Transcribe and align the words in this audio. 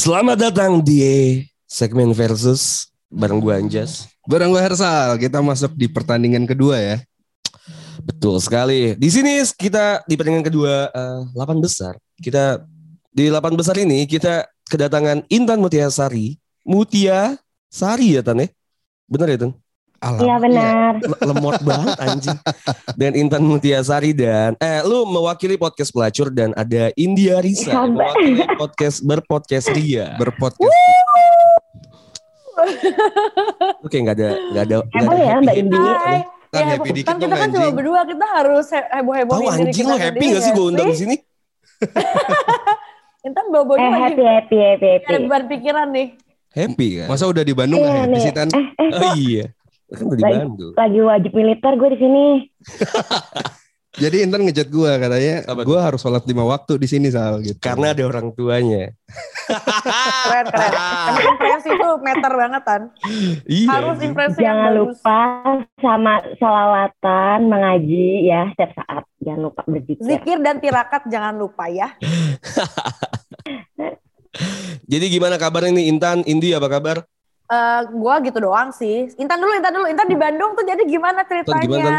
Selamat 0.00 0.48
datang 0.48 0.80
di 0.80 1.04
segmen 1.68 2.16
versus 2.16 2.88
bareng 3.12 3.36
gue 3.36 3.52
Anjas. 3.52 4.08
Barang 4.24 4.48
gue 4.48 4.56
Hersal, 4.56 5.20
kita 5.20 5.44
masuk 5.44 5.76
di 5.76 5.92
pertandingan 5.92 6.48
kedua 6.48 6.80
ya. 6.80 6.96
Betul 8.00 8.40
sekali. 8.40 8.96
Di 8.96 9.08
sini 9.12 9.44
kita 9.60 10.00
di 10.08 10.16
pertandingan 10.16 10.48
kedua 10.48 10.88
eh, 10.88 11.20
8 11.36 11.60
besar. 11.60 12.00
Kita 12.16 12.64
di 13.12 13.28
8 13.28 13.52
besar 13.52 13.76
ini 13.76 14.08
kita 14.08 14.48
kedatangan 14.72 15.28
Intan 15.28 15.60
Mutiasari. 15.60 16.40
Mutia 16.64 17.36
Sari 17.68 18.16
ya 18.16 18.24
Tan 18.24 18.40
ya? 18.40 18.48
Bener 19.04 19.36
ya 19.36 19.38
Tan? 19.44 19.52
Alam. 20.00 20.20
Iya 20.22 20.36
benar. 20.38 20.92
Le- 20.98 21.20
Lemot 21.22 21.60
banget 21.60 21.92
anjing. 21.98 22.38
Dan 22.94 23.12
Intan 23.14 23.42
Mutiasari 23.42 24.10
dan 24.10 24.56
eh 24.56 24.80
lu 24.80 25.04
mewakili 25.04 25.54
podcast 25.54 25.90
pelacur 25.90 26.28
dan 26.28 26.52
ada 26.54 26.88
India 26.94 27.36
Risa 27.38 27.84
mewakili 27.86 28.48
podcast 28.54 29.00
berpodcast 29.00 29.68
Ria. 29.70 30.16
Berpodcast. 30.16 30.72
Kayak 33.82 34.02
nggak 34.02 34.16
ada 34.16 34.28
nggak 34.50 34.64
ada 34.64 34.76
ada 34.90 35.14
ya 35.14 35.28
happy 35.30 35.38
Mbak 35.38 35.46
happy. 35.46 35.60
Indi? 35.60 35.78
Kan 35.80 36.18
Ya, 36.50 36.66
happy 36.66 36.82
heboh. 36.82 36.86
dikit 36.90 37.06
kan 37.06 37.16
kita 37.16 37.36
kan 37.36 37.48
cuma 37.48 37.68
berdua, 37.70 38.00
kita 38.02 38.26
harus 38.26 38.66
he- 38.68 38.90
heboh-hebohin 38.90 39.38
Tahu 39.38 39.54
anjing 39.54 39.86
lu 39.86 39.94
happy 39.94 40.24
gak 40.26 40.42
sih 40.42 40.50
gue 40.50 40.66
undang 40.66 40.88
di 40.88 40.98
sini? 40.98 41.16
Intan 43.22 43.44
bawa-bawanya 43.46 43.86
Eh 43.86 43.92
lagi 43.92 44.02
happy 44.02 44.24
happy 44.26 44.56
happy 44.58 44.88
ada 44.98 45.06
happy. 45.06 45.24
beban 45.24 45.44
pikiran 45.46 45.86
nih. 45.90 46.06
Happy 46.50 46.88
kan? 46.96 47.06
Masa 47.06 47.24
udah 47.24 47.44
di 47.44 47.54
Bandung 47.54 47.78
Iya 47.78 47.86
nggak 47.86 48.02
happy 48.02 48.18
sih 48.18 48.32
Tan? 48.32 48.48
Eh 48.50 48.64
eh 48.74 48.90
Oh 48.90 49.12
iya. 49.14 49.44
Kan 49.90 50.06
di 50.08 50.22
Lagi- 50.22 50.40
Bandung. 50.46 50.72
lagi 50.74 51.00
wajib 51.02 51.32
militer 51.34 51.72
gue 51.74 51.88
di 51.90 51.98
sini. 51.98 52.24
Jadi 53.90 54.22
Intan 54.22 54.46
ngechat 54.46 54.70
gue 54.70 54.86
katanya, 54.86 55.42
gue 55.50 55.78
harus 55.82 55.98
sholat 55.98 56.22
lima 56.22 56.46
waktu 56.46 56.78
di 56.78 56.86
sini 56.86 57.10
Sal 57.10 57.42
gitu. 57.42 57.58
Karena 57.58 57.90
ada 57.90 58.06
orang 58.06 58.30
tuanya. 58.30 58.94
Keren, 59.50 60.46
keren. 60.46 60.72
Emang 61.10 61.26
impresi 61.26 61.70
tuh 61.74 61.94
meter 61.98 62.32
banget 62.32 62.62
kan. 62.62 62.82
Iya. 63.50 63.66
Harus 63.66 63.98
yang 63.98 64.14
Jangan 64.14 64.70
bagus. 64.70 64.78
lupa 64.78 65.20
sama 65.82 66.14
sholawatan 66.38 67.38
mengaji 67.50 68.30
ya 68.30 68.46
setiap 68.54 68.78
saat. 68.78 69.02
Jangan 69.18 69.40
lupa 69.42 69.60
berzikir. 69.66 70.06
Zikir 70.06 70.38
dan 70.38 70.62
tirakat 70.62 71.02
jangan 71.10 71.34
lupa 71.34 71.66
ya. 71.66 71.90
Jadi 74.86 75.04
gimana 75.10 75.34
kabarnya 75.34 75.74
nih 75.74 75.90
Intan, 75.90 76.22
Indi 76.24 76.54
apa 76.54 76.70
kabar? 76.70 77.02
Eh, 77.50 77.80
gua 77.92 78.20
gitu 78.20 78.38
doang 78.38 78.70
sih. 78.70 79.08
Intan 79.16 79.36
dulu, 79.36 79.52
Intan 79.52 79.72
dulu. 79.72 79.84
Intan 79.84 80.06
di 80.06 80.14
Bandung 80.14 80.54
tuh 80.54 80.62
jadi 80.62 80.80
gimana 80.84 81.22
ceritanya? 81.22 81.60
gimana, 81.60 81.98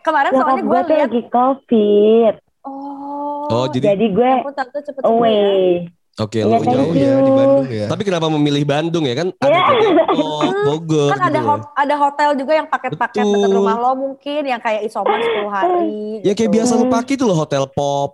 Kemarin 0.00 0.30
Nyokap 0.30 0.42
soalnya 0.42 0.58
gue 0.58 0.68
gue 0.68 0.80
lihat. 0.84 1.00
lagi 1.00 1.20
covid. 1.26 2.34
Oh. 2.62 3.46
Oh, 3.48 3.64
jadi 3.66 3.84
Jadi 3.88 4.04
gue 4.10 4.22
Ya 4.22 4.34
ampun, 4.36 4.52
tante 4.52 4.78
cepet 4.78 4.98
sembuh 4.98 5.08
ya. 5.08 5.18
away. 5.18 5.88
oke 6.14 6.34
Iya, 6.34 6.44
lu 6.44 6.52
thank 6.52 6.66
jauh 6.68 6.92
ya. 6.92 7.02
ya 7.02 7.18
di 7.18 7.32
Bandung 7.32 7.66
ya. 7.70 7.86
Tapi 7.86 8.02
kenapa 8.02 8.26
memilih 8.28 8.62
Bandung 8.64 9.02
ya 9.02 9.14
kan? 9.14 9.26
Ada 9.32 9.48
Iya. 9.48 9.62
Depok, 9.96 10.52
Bogor 10.66 11.08
Kan 11.08 11.20
ada 11.22 11.32
gitu. 11.32 11.46
hot- 11.48 11.70
ada 11.74 11.94
hotel 11.96 12.28
juga 12.36 12.52
yang 12.52 12.66
paket-paket 12.66 13.24
dekat 13.24 13.50
rumah 13.50 13.76
lo 13.78 13.90
mungkin 13.96 14.40
yang 14.44 14.58
kayak 14.58 14.80
isoman 14.84 15.16
10 15.16 15.48
hari. 15.48 16.20
Ya 16.20 16.30
kayak 16.30 16.36
gitu. 16.44 16.52
biasa 16.52 16.72
lu 16.76 16.84
pakai 16.86 17.14
tuh 17.16 17.24
loh 17.24 17.38
hotel 17.38 17.64
pop. 17.66 18.10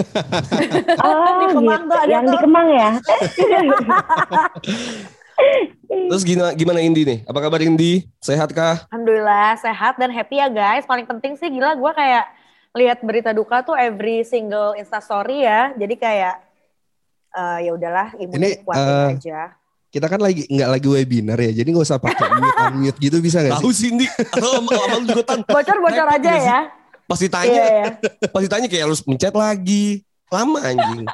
Oh 1.00 1.32
Di 1.42 1.46
Kemang 1.52 1.82
gitu. 1.82 1.88
tuh 1.88 1.96
ada 1.98 2.08
Yang 2.08 2.22
di 2.22 2.30
tuh. 2.30 2.40
Kemang 2.40 2.66
ya. 2.70 2.90
Terus 5.90 6.22
gimana 6.22 6.50
gimana 6.54 6.78
Indi 6.82 7.02
nih? 7.02 7.18
Apa 7.26 7.38
kabar 7.42 7.60
Indi? 7.62 8.06
Sehat 8.22 8.50
kah? 8.54 8.86
Alhamdulillah 8.90 9.58
sehat 9.58 9.98
dan 9.98 10.10
happy 10.10 10.38
ya 10.38 10.48
guys. 10.50 10.86
Paling 10.86 11.06
penting 11.06 11.34
sih 11.38 11.50
gila 11.50 11.74
gue 11.74 11.92
kayak 11.94 12.24
lihat 12.74 12.98
berita 13.02 13.34
duka 13.34 13.66
tuh 13.66 13.74
every 13.74 14.22
single 14.22 14.74
instastory 14.78 15.46
ya. 15.46 15.74
Jadi 15.74 15.94
kayak 15.98 16.34
eh, 17.34 17.58
ya 17.66 17.70
udahlah 17.74 18.14
imunnya 18.18 18.58
Ini, 18.58 18.62
kuatin 18.62 18.86
eh, 18.86 19.10
aja. 19.18 19.40
Kita 19.90 20.06
kan 20.06 20.22
lagi 20.22 20.46
nggak 20.46 20.70
lagi 20.70 20.86
webinar 20.86 21.34
ya, 21.34 21.50
jadi 21.50 21.66
nggak 21.66 21.82
usah 21.82 21.98
pakai 21.98 22.30
mute 22.38 22.58
unmute 22.70 22.98
gitu 23.02 23.18
bisa 23.18 23.42
nggak 23.42 23.58
Tahu 23.58 23.70
sih? 23.74 23.90
Indi. 23.90 24.06
Lu 24.38 25.02
juga. 25.02 25.34
Bocor-bocor 25.50 26.06
repot 26.06 26.16
aja 26.22 26.32
ya. 26.38 26.60
Pas 27.10 27.18
ditanya, 27.18 27.50
Iya 27.50 27.66
ya. 27.66 27.84
pas 28.34 28.42
ditanya 28.46 28.66
kayak 28.70 28.84
harus 28.86 29.02
mencet 29.02 29.34
lagi. 29.34 30.06
Lama 30.30 30.62
anjing. 30.62 31.10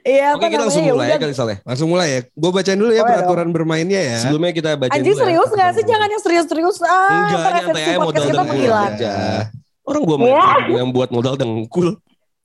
Iya 0.00 0.26
Oke 0.32 0.40
apa 0.40 0.46
kita 0.48 0.62
langsung 0.62 0.80
namanya, 0.80 0.92
ya 0.92 0.94
mulai 0.94 1.08
ya 1.08 1.18
kali 1.18 1.32
Saleh. 1.32 1.56
Langsung 1.62 1.88
mulai 1.88 2.08
ya. 2.08 2.20
Gue 2.30 2.50
bacain 2.50 2.74
dulu 2.74 2.90
ya 2.90 3.00
Boleh 3.00 3.10
peraturan 3.12 3.48
bermainnya 3.50 4.00
ya. 4.00 4.16
Sebelumnya 4.20 4.52
kita 4.52 4.70
baca 4.76 4.90
Anjing 4.90 5.10
dulu 5.10 5.16
ya. 5.16 5.24
serius 5.24 5.50
gak 5.52 5.70
sih? 5.72 5.84
Jangan 5.84 6.08
yang 6.08 6.22
serius-serius. 6.22 6.76
Ah, 6.80 6.90
Enggak, 7.26 7.40
nyantai 7.60 7.82
aja 7.82 7.98
modal 7.98 8.22
dengkul 8.22 8.44
menghilang. 8.46 8.92
aja. 8.92 9.12
Orang 9.82 10.02
gua 10.04 10.16
main 10.16 10.30
Iya. 10.30 10.46
yang 10.76 10.88
buat 10.90 11.08
modal 11.08 11.34
dengkul. 11.34 11.88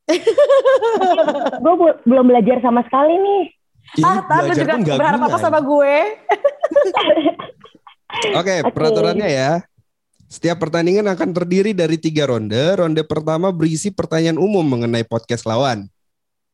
gue 1.57 1.73
bu- 1.75 1.99
belum 2.03 2.25
belajar 2.25 2.57
sama 2.59 2.81
sekali 2.81 3.13
nih. 3.15 3.43
Ah, 4.01 4.17
belajar 4.21 4.53
juga 4.59 4.73
pun 4.73 4.81
nggak 4.81 4.97
berharap 4.97 5.21
apa 5.23 5.37
sama 5.37 5.59
gue? 5.59 5.93
Oke, 8.39 8.53
Oke. 8.61 8.71
peraturannya 8.71 9.27
ya. 9.27 9.51
Setiap 10.25 10.57
pertandingan 10.57 11.05
akan 11.05 11.29
terdiri 11.31 11.71
dari 11.71 11.95
tiga 11.95 12.25
ronde. 12.25 12.57
Ronde 12.75 13.01
pertama 13.01 13.49
berisi 13.49 13.89
pertanyaan 13.89 14.35
umum 14.35 14.65
mengenai 14.65 15.03
podcast 15.03 15.45
lawan. 15.45 15.85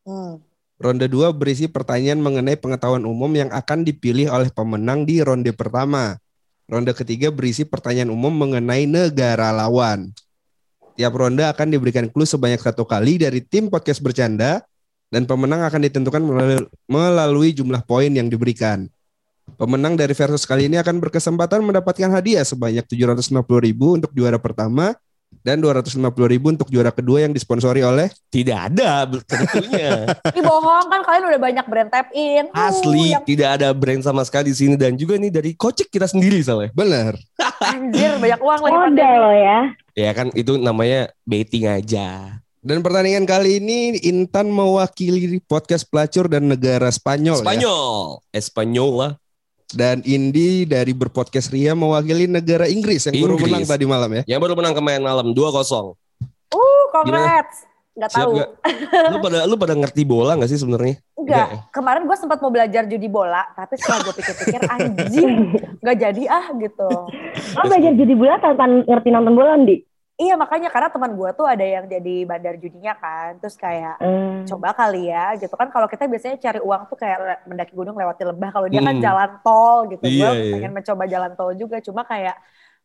Hmm. 0.03 0.44
Ronde 0.81 1.06
2 1.06 1.30
berisi 1.38 1.69
pertanyaan 1.69 2.18
mengenai 2.18 2.58
pengetahuan 2.58 3.06
umum 3.06 3.30
yang 3.38 3.53
akan 3.53 3.86
dipilih 3.86 4.34
oleh 4.34 4.50
pemenang 4.50 5.06
di 5.06 5.22
ronde 5.22 5.53
pertama. 5.53 6.18
Ronde 6.66 6.97
ketiga 6.97 7.30
berisi 7.30 7.69
pertanyaan 7.69 8.09
umum 8.09 8.34
mengenai 8.34 8.90
negara 8.90 9.53
lawan. 9.53 10.09
Tiap 10.97 11.14
ronde 11.14 11.46
akan 11.46 11.70
diberikan 11.70 12.09
clue 12.09 12.25
sebanyak 12.25 12.58
satu 12.58 12.81
kali 12.90 13.22
dari 13.22 13.46
tim 13.46 13.70
podcast 13.70 14.02
bercanda 14.02 14.66
dan 15.14 15.30
pemenang 15.30 15.70
akan 15.70 15.86
ditentukan 15.86 16.22
melalui, 16.90 17.53
jumlah 17.53 17.86
poin 17.86 18.09
yang 18.09 18.25
diberikan. 18.25 18.90
Pemenang 19.62 19.94
dari 19.94 20.18
versus 20.18 20.50
kali 20.50 20.66
ini 20.66 20.81
akan 20.81 20.97
berkesempatan 20.97 21.62
mendapatkan 21.62 22.09
hadiah 22.09 22.41
sebanyak 22.41 22.90
750.000 22.90 23.38
untuk 23.78 24.09
juara 24.18 24.41
pertama 24.41 24.97
dan 25.42 25.58
250.000 25.58 25.97
untuk 26.44 26.68
juara 26.69 26.94
kedua 26.94 27.25
yang 27.25 27.34
disponsori 27.34 27.81
oleh 27.81 28.14
Tidak 28.30 28.53
ada 28.53 29.09
tentunya. 29.25 30.06
Ini 30.38 30.42
bohong 30.46 30.88
kan 30.88 31.02
kalian 31.02 31.24
udah 31.34 31.42
banyak 31.42 31.66
brand 31.66 31.90
tap 31.90 32.14
in. 32.14 32.46
Uh, 32.53 32.69
Asli 32.69 33.18
yang 33.18 33.25
tidak 33.25 33.50
ada 33.59 33.74
brand 33.74 34.06
sama 34.06 34.22
sekali 34.22 34.53
di 34.53 34.56
sini 34.56 34.75
dan 34.78 34.94
juga 34.96 35.18
nih 35.18 35.34
dari 35.34 35.52
kocek 35.58 35.90
kita 35.90 36.06
sendiri 36.06 36.40
Saleh. 36.46 36.70
benar. 36.72 37.18
anjir 37.62 38.18
banyak 38.18 38.41
uang 38.41 38.62
lagi 38.62 38.74
Modal 38.74 38.88
pandemi. 38.94 39.18
lo 39.22 39.31
ya. 39.34 39.59
Ya 39.94 40.12
kan 40.16 40.28
itu 40.34 40.56
namanya 40.58 41.12
baiting 41.25 41.68
aja. 41.68 42.40
Dan 42.62 42.86
pertandingan 42.86 43.25
kali 43.25 43.58
ini 43.58 43.97
Intan 44.06 44.53
mewakili 44.53 45.41
podcast 45.50 45.90
pelacur 45.90 46.30
dan 46.30 46.46
negara 46.46 46.94
Spanyol, 46.94 47.41
ya. 47.41 47.46
Spanyol, 47.46 47.90
Espanyol 48.30 48.91
lah. 48.94 49.12
Dan 49.72 50.04
Indi 50.04 50.68
dari 50.68 50.92
berpodcast 50.92 51.52
Ria 51.52 51.72
mewakili 51.72 52.28
negara 52.28 52.68
Inggris 52.68 53.08
yang 53.08 53.16
baru 53.18 53.36
Inggris. 53.40 53.46
menang 53.48 53.64
tadi 53.68 53.86
malam 53.88 54.09
ya. 54.12 54.24
Yang 54.28 54.40
baru 54.44 54.54
menang 54.59 54.76
kemarin 54.76 55.04
malam 55.04 55.28
2-0. 55.32 55.96
Uh, 56.52 56.84
congrats. 56.92 57.72
Gak 57.92 58.12
tahu. 58.16 58.40
gak? 58.40 58.50
Lu 59.12 59.18
pada 59.20 59.40
lu 59.44 59.56
pada 59.59 59.74
ngerti 59.76 60.08
bola 60.08 60.40
gak 60.40 60.48
sih 60.48 60.59
sebenarnya? 60.59 60.96
Enggak. 61.20 61.48
Enggak 61.52 61.72
Kemarin 61.76 62.02
gue 62.08 62.18
sempat 62.18 62.40
mau 62.40 62.52
belajar 62.52 62.84
judi 62.88 63.08
bola, 63.12 63.44
tapi 63.52 63.76
setelah 63.76 64.00
gue 64.08 64.16
pikir-pikir 64.16 64.62
anjing, 64.64 65.32
gak 65.84 65.98
jadi 66.00 66.24
ah 66.32 66.46
gitu. 66.56 66.90
Lo 67.59 67.64
belajar 67.68 67.92
judi 67.96 68.16
bola 68.16 68.40
tanpa 68.40 68.64
ngerti 68.68 69.09
nonton 69.12 69.34
bola, 69.36 69.59
Di? 69.59 69.84
Iya 70.22 70.38
makanya 70.38 70.70
karena 70.70 70.86
teman 70.88 71.12
gue 71.12 71.30
tuh 71.34 71.44
ada 71.44 71.66
yang 71.66 71.90
jadi 71.90 72.16
bandar 72.24 72.54
judinya 72.56 72.94
kan, 72.94 73.42
terus 73.42 73.58
kayak 73.58 73.98
Hmm. 73.98 74.46
coba 74.46 74.70
kali 74.72 75.09
ya 75.09 75.34
gitu 75.36 75.50
kan 75.52 75.66
kalau 75.68 75.86
kita 75.86 76.06
biasanya 76.06 76.38
cari 76.38 76.62
uang 76.62 76.86
tuh 76.86 76.96
kayak 76.96 77.18
mendaki 77.44 77.74
gunung 77.74 77.98
lewati 77.98 78.22
lembah 78.22 78.50
kalau 78.52 78.68
dia 78.68 78.80
kan 78.80 78.94
Hmm. 78.94 79.02
jalan 79.02 79.29
tol 79.41 79.90
gitu 79.90 80.03
Iya, 80.03 80.29
gue 80.29 80.32
iya. 80.38 80.53
pengen 80.53 80.72
mencoba 80.72 81.03
jalan 81.06 81.32
tol 81.34 81.52
juga 81.53 81.82
cuma 81.82 82.02
kayak 82.03 82.38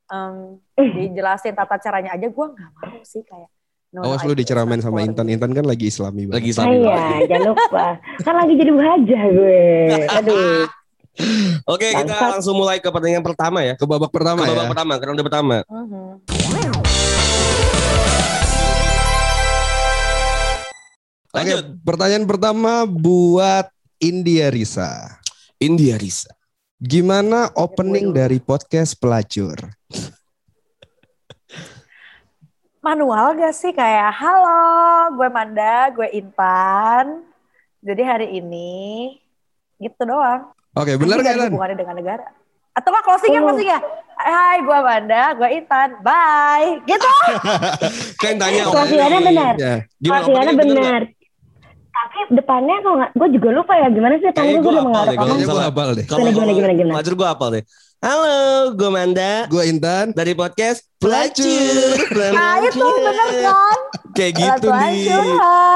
em, 0.06 0.56
Eh. 0.74 0.88
dijelasin 0.88 1.52
tata 1.52 1.76
caranya 1.76 2.10
aja 2.10 2.24
gue 2.24 2.46
nggak 2.48 2.70
mau 2.72 3.02
sih 3.02 3.20
kayak 3.20 3.50
no, 3.86 4.00
no, 4.00 4.06
Awas 4.08 4.22
lu 4.22 4.32
diceramain 4.32 4.78
sama 4.78 5.00
Intan. 5.00 5.24
Intan 5.26 5.50
kan 5.50 5.64
lagi 5.64 5.86
islami 5.86 6.24
banget. 6.24 6.36
Lagi 6.36 6.48
Islami. 6.50 6.74
iya, 6.78 7.00
jangan 7.26 7.48
lupa. 7.50 7.86
Kan 8.20 8.34
lagi 8.34 8.52
jadi 8.54 8.72
wajah 8.72 9.22
gue. 9.26 9.64
Aduh. 10.14 10.64
Oke, 11.66 11.86
kita 11.90 12.04
Bangsat. 12.04 12.28
langsung 12.30 12.54
mulai 12.54 12.76
ke 12.76 12.86
pertandingan 12.86 13.24
pertama 13.24 13.60
ya. 13.60 13.72
Ke 13.72 13.84
babak 13.84 14.12
pertama 14.12 14.44
Ke 14.44 14.52
babak 14.52 14.62
ya. 14.62 14.70
pertama, 14.70 14.92
ke 14.94 15.04
ronde 15.06 15.22
pertama. 15.22 15.56
Mhm. 15.64 16.04
Oke, 16.28 16.60
Lanjut. 21.32 21.64
pertanyaan 21.82 22.24
pertama 22.24 22.84
buat 22.84 23.66
India 23.98 24.48
Risa. 24.48 25.18
India 25.56 25.96
Risa. 25.96 26.30
Gimana 26.76 27.48
opening 27.54 28.12
dari 28.12 28.36
podcast 28.36 28.94
pelacur? 28.94 29.56
manual 32.78 33.34
gak 33.34 33.50
sih 33.50 33.74
kayak 33.74 34.14
halo 34.14 34.62
gue 35.18 35.26
Manda 35.26 35.90
gue 35.90 36.06
Intan 36.14 37.26
jadi 37.82 38.02
hari 38.06 38.38
ini 38.38 39.18
gitu 39.76 40.06
doang 40.06 40.54
Oke, 40.70 40.94
benar 40.94 41.18
nggak 41.18 41.34
ada 41.34 41.40
Lan? 41.40 41.50
hubungannya 41.50 41.76
dengan 41.76 41.96
negara 41.98 42.24
atau 42.70 42.88
nggak 42.92 43.04
closingnya 43.04 43.40
Oh. 43.40 43.46
closingnya 43.50 43.78
Hai 44.14 44.62
gue 44.62 44.78
Manda 44.78 45.22
gue 45.34 45.48
Intan 45.50 45.90
bye 45.98 46.78
gitu 46.86 47.10
Kan 48.22 48.38
tanya 48.38 48.62
Closingannya 48.64 49.20
benar. 49.24 49.54
Ya. 49.58 49.74
Gimana 49.98 50.14
Closingannya 50.22 50.52
openingnya 50.54 51.00
bener 52.16 52.26
benar. 52.26 52.36
depannya 52.40 52.76
kalau 52.80 52.96
nggak, 52.96 53.10
gue 53.12 53.28
juga 53.36 53.48
lupa 53.52 53.72
ya 53.76 53.88
gimana 53.92 54.14
sih 54.16 54.28
Kayaknya 54.32 54.32
depannya 54.32 54.56
gue 54.56 54.62
gua 54.64 54.72
udah 54.72 54.80
hafal 54.80 54.88
mengarah 54.88 55.06
deh, 55.06 55.16
kalau 55.16 55.34
gue 55.36 55.44
hafal 55.60 55.88
deh. 55.92 56.04
Kalau 56.06 56.18
Gimana, 56.18 56.32
gimana, 56.32 56.52
gimana, 56.56 56.72
gimana? 56.74 56.94
Pelacur 56.96 57.14
gue 57.14 57.28
apal 57.28 57.48
deh. 57.52 57.64
Halo, 57.96 58.36
gue 58.76 58.90
Manda 58.92 59.32
Gue 59.48 59.62
Intan. 59.72 60.06
dari 60.12 60.32
podcast 60.36 60.84
Pelacur. 61.00 61.96
Nah 62.36 62.54
itu 62.60 62.76
bener 62.84 63.28
kan? 63.40 63.78
Kayak 64.12 64.32
gitu 64.36 64.68
nih. 64.68 64.96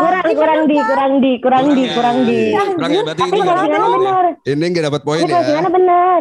Kurang, 0.01 0.25
kurang 0.37 0.63
di, 0.69 0.77
kurang 0.77 1.13
di, 1.21 1.31
kurang 1.41 1.65
di, 1.73 1.85
kurang 1.93 2.17
di. 2.25 2.41
Kurang 2.53 2.91
ya, 2.93 3.01
berarti 3.05 3.21
Tapi 3.25 3.33
ini 3.33 3.41
nggak 3.41 3.57
closingannya 3.57 3.81
dapat 3.81 3.81
poin 3.81 3.91
ya. 3.91 3.97
benar. 3.97 4.25
Ini 4.45 4.65
nggak 4.69 4.85
dapat 4.89 5.03
poin 5.03 5.21
ya. 5.21 5.29
closingannya 5.33 5.73
benar. 5.73 6.21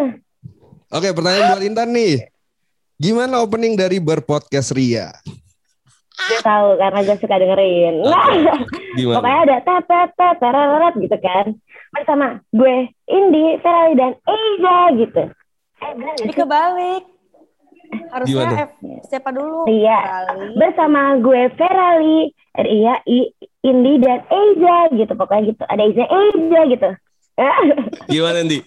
Oke, 0.89 1.07
pertanyaan 1.13 1.45
buat 1.53 1.63
Intan 1.67 1.89
nih. 1.93 2.13
Gimana 2.99 3.35
opening 3.39 3.73
dari 3.75 3.97
berpodcast 3.99 4.71
Ria? 4.75 5.11
Gue 6.19 6.39
tahu 6.43 6.67
karena 6.75 6.99
gue 7.01 7.15
suka 7.17 7.35
dengerin. 7.39 7.95
Nah, 8.03 8.27
Gimana? 8.93 9.15
pokoknya 9.21 9.39
ada 9.47 9.57
tet 9.63 9.83
tet 9.87 10.09
tet 10.35 10.93
gitu 10.99 11.17
kan. 11.19 11.45
Bersama 11.89 12.25
gue, 12.51 12.75
Indi, 13.07 13.45
Ferali 13.63 13.93
dan 13.95 14.13
Eza 14.21 14.77
gitu. 14.99 15.23
Eh, 15.79 15.91
nggak 15.95 16.15
sih? 16.19 16.35
kebalik. 16.35 17.03
Harusnya 18.13 18.45
Gimana? 18.45 18.53
F, 18.61 18.71
siapa 19.09 19.29
dulu? 19.33 19.65
Iya. 19.65 19.97
Kali. 19.97 20.45
bersama 20.53 21.01
gue 21.17 21.41
Ferali, 21.57 22.29
Ria, 22.59 22.95
I, 23.07 23.33
Indi 23.65 23.93
dan 24.03 24.21
Eza 24.29 24.77
gitu 24.93 25.13
pokoknya 25.17 25.55
gitu. 25.55 25.63
Ada 25.65 25.81
Eza, 25.87 26.03
Eza 26.05 26.61
gitu. 26.69 26.89
Gimana 28.13 28.43
Ndi? 28.43 28.59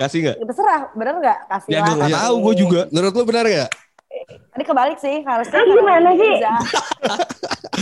Kasih 0.00 0.18
nggak? 0.24 0.36
Ya, 0.40 0.44
Terserah, 0.48 0.80
bener 0.96 1.14
nggak? 1.20 1.38
Kasih 1.46 1.70
Ya 1.70 1.78
lah, 1.78 1.86
gue 1.86 1.94
nggak 1.94 2.10
kasih. 2.10 2.24
tahu, 2.26 2.34
gue 2.40 2.54
juga. 2.56 2.80
Menurut 2.90 3.12
lu 3.14 3.24
benar 3.28 3.44
gak? 3.46 3.70
Ini 4.52 4.62
kebalik 4.62 4.98
sih, 4.98 5.22
harusnya. 5.22 5.54
Ah, 5.54 5.64
gimana 5.64 6.10
sih? 6.12 6.34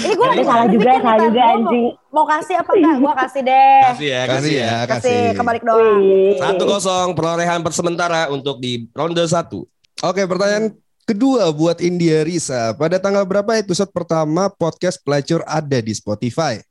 Ini 0.01 0.13
gue 0.15 0.27
Ini 0.31 0.45
salah 0.45 0.67
juga, 0.67 0.91
salah 0.99 1.21
juga 1.21 1.43
anjing. 1.45 1.87
Mau 2.09 2.25
kasih 2.25 2.55
apa 2.57 2.71
enggak? 2.73 2.95
Gue 2.97 3.13
kasih 3.17 3.41
deh. 3.43 3.81
Kasih 3.85 4.07
ya, 4.07 4.23
Kasih 4.25 4.53
ya, 4.55 4.73
Kasih, 4.87 4.87
kasih. 4.87 5.21
kebalik 5.35 5.63
doang. 5.63 5.99
Satu 6.37 6.65
kosong 6.65 7.09
perolehan 7.13 7.61
per 7.61 7.73
sementara 7.73 8.21
untuk 8.29 8.59
di 8.59 8.87
ronde 8.91 9.25
satu. 9.25 9.67
Oke, 10.01 10.25
pertanyaan 10.25 10.73
kedua 11.03 11.51
buat 11.51 11.79
India 11.79 12.23
Risa. 12.23 12.73
Pada 12.73 12.97
tanggal 12.97 13.23
berapa 13.23 13.51
episode 13.55 13.91
pertama 13.91 14.49
podcast 14.49 14.97
pelacur 14.99 15.43
ada 15.45 15.79
di 15.79 15.91
Spotify? 15.91 16.63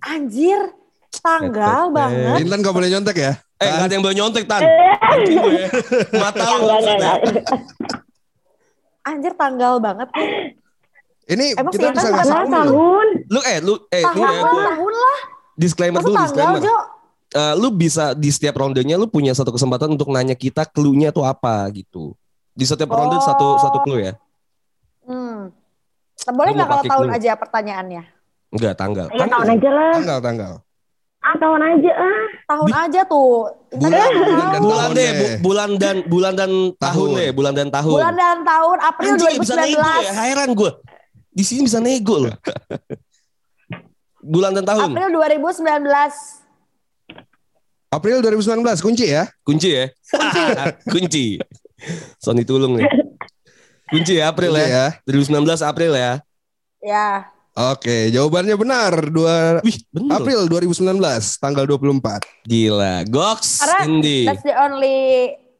Anjir, 0.00 0.70
tanggal 1.18 1.86
Eh, 1.86 1.92
banget. 1.92 2.36
Intan 2.40 2.62
gak 2.62 2.72
boleh 2.72 2.88
nyontek 2.88 3.16
ya? 3.18 3.32
Eh, 3.60 3.68
nggak 3.68 3.84
ada 3.84 3.92
yang 3.92 4.04
boleh 4.06 4.16
nyontek 4.16 4.44
tan. 4.48 4.64
Ya. 4.64 4.96
Mata 6.16 6.44
lu. 6.56 6.64
Anjir, 9.02 9.32
tanggal 9.34 9.78
banget 9.78 10.08
nih. 10.12 10.28
Ini 11.26 11.46
Emang 11.54 11.70
kita 11.70 11.88
bisa 11.90 12.08
ngasih 12.10 12.34
clue. 12.34 12.50
tahun. 12.52 13.06
Lu 13.26 13.40
eh 13.40 13.58
lu 13.60 13.74
eh 13.88 14.02
Tahun, 14.02 14.18
lu 14.18 14.22
ya 14.26 14.42
tahun 14.66 14.92
lah. 14.92 15.18
disclaimer 15.54 16.00
dulu 16.00 16.10
tanggal, 16.12 16.26
disclaimer. 16.26 16.60
Jo? 16.60 16.76
Eh, 17.30 17.54
lu 17.54 17.68
bisa 17.70 18.04
di 18.12 18.28
setiap 18.28 18.58
rondenya 18.58 18.98
lu 18.98 19.06
punya 19.06 19.30
satu 19.30 19.50
kesempatan 19.50 19.94
untuk 19.94 20.10
nanya 20.10 20.34
kita 20.34 20.66
clue-nya 20.66 21.10
tuh 21.10 21.22
apa 21.22 21.62
gitu. 21.70 22.18
Di 22.50 22.66
setiap 22.66 22.90
ronde 22.90 23.14
Oh. 23.14 23.22
satu 23.22 23.46
satu 23.56 23.78
clue 23.80 24.02
ya. 24.02 24.12
Hmm. 25.02 25.54
Boleh 26.28 26.50
nggak 26.52 26.68
kalau 26.68 26.84
tahun 26.84 27.06
clue? 27.06 27.16
aja 27.16 27.30
pertanyaannya? 27.34 28.02
Enggak 28.50 28.74
tanggal. 28.74 29.06
Ya 29.08 29.24
tahun 29.24 29.48
aja 29.48 29.70
lah. 29.70 29.92
Tanggal, 29.94 30.18
tanggal. 30.20 30.52
Ah, 31.30 31.38
tahun 31.38 31.60
aja 31.62 31.92
ah. 31.94 32.22
Tahun 32.44 32.70
aja 32.74 33.00
tuh. 33.06 33.46
Bulan, 33.70 34.10
bulan, 34.10 34.46
dan 34.50 34.60
Bulan 34.60 34.78
tahun 34.82 34.90
deh, 34.90 35.06
deh. 35.06 35.14
bu- 35.14 35.38
bulan 35.40 35.70
dan 35.78 35.96
bulan 36.04 36.32
dan 36.34 36.50
tahun 36.74 37.06
Tahun. 37.06 37.08
deh, 37.14 37.30
bulan 37.30 37.52
dan 37.54 37.68
tahun. 37.70 37.94
Bulan 37.94 38.14
dan 38.14 38.36
tahun 38.42 38.76
April 38.82 39.10
Anjing 39.14 39.38
bisa 39.38 39.54
nego 39.54 39.78
ya, 39.78 39.86
2019. 40.10 40.26
heran 40.26 40.48
gue. 40.52 40.70
Di 41.30 41.44
sini 41.44 41.60
bisa 41.62 41.78
nego 41.78 42.16
loh. 42.18 42.34
bulan 44.20 44.50
dan 44.52 44.66
tahun. 44.66 44.90
April 44.90 45.08
2019. 45.14 46.42
April 47.90 48.16
2019, 48.20 48.58
kunci 48.80 49.06
ya? 49.06 49.24
Kunci 49.40 49.68
ya? 49.72 49.86
Kunci. 50.92 51.38
Sony 52.16 52.42
tulung 52.42 52.74
nih. 52.74 52.86
Kunci 53.86 54.18
ya 54.18 54.30
April 54.30 54.52
Kunci 54.52 54.66
ya. 54.66 54.86
2019 55.06 55.42
April 55.64 55.92
ya. 55.94 56.12
Ya. 56.80 57.30
Oke, 57.60 58.08
jawabannya 58.08 58.56
benar. 58.56 58.92
Dua 59.06 59.60
Wih, 59.60 59.76
bener. 59.90 60.16
April 60.16 60.48
2019, 60.48 60.96
tanggal 61.36 61.64
24. 61.66 62.24
Gila. 62.42 63.04
Gox 63.04 63.60
Karena 63.60 63.78
Indi. 63.84 64.24
that's 64.24 64.40
the 64.40 64.54
only 64.54 64.96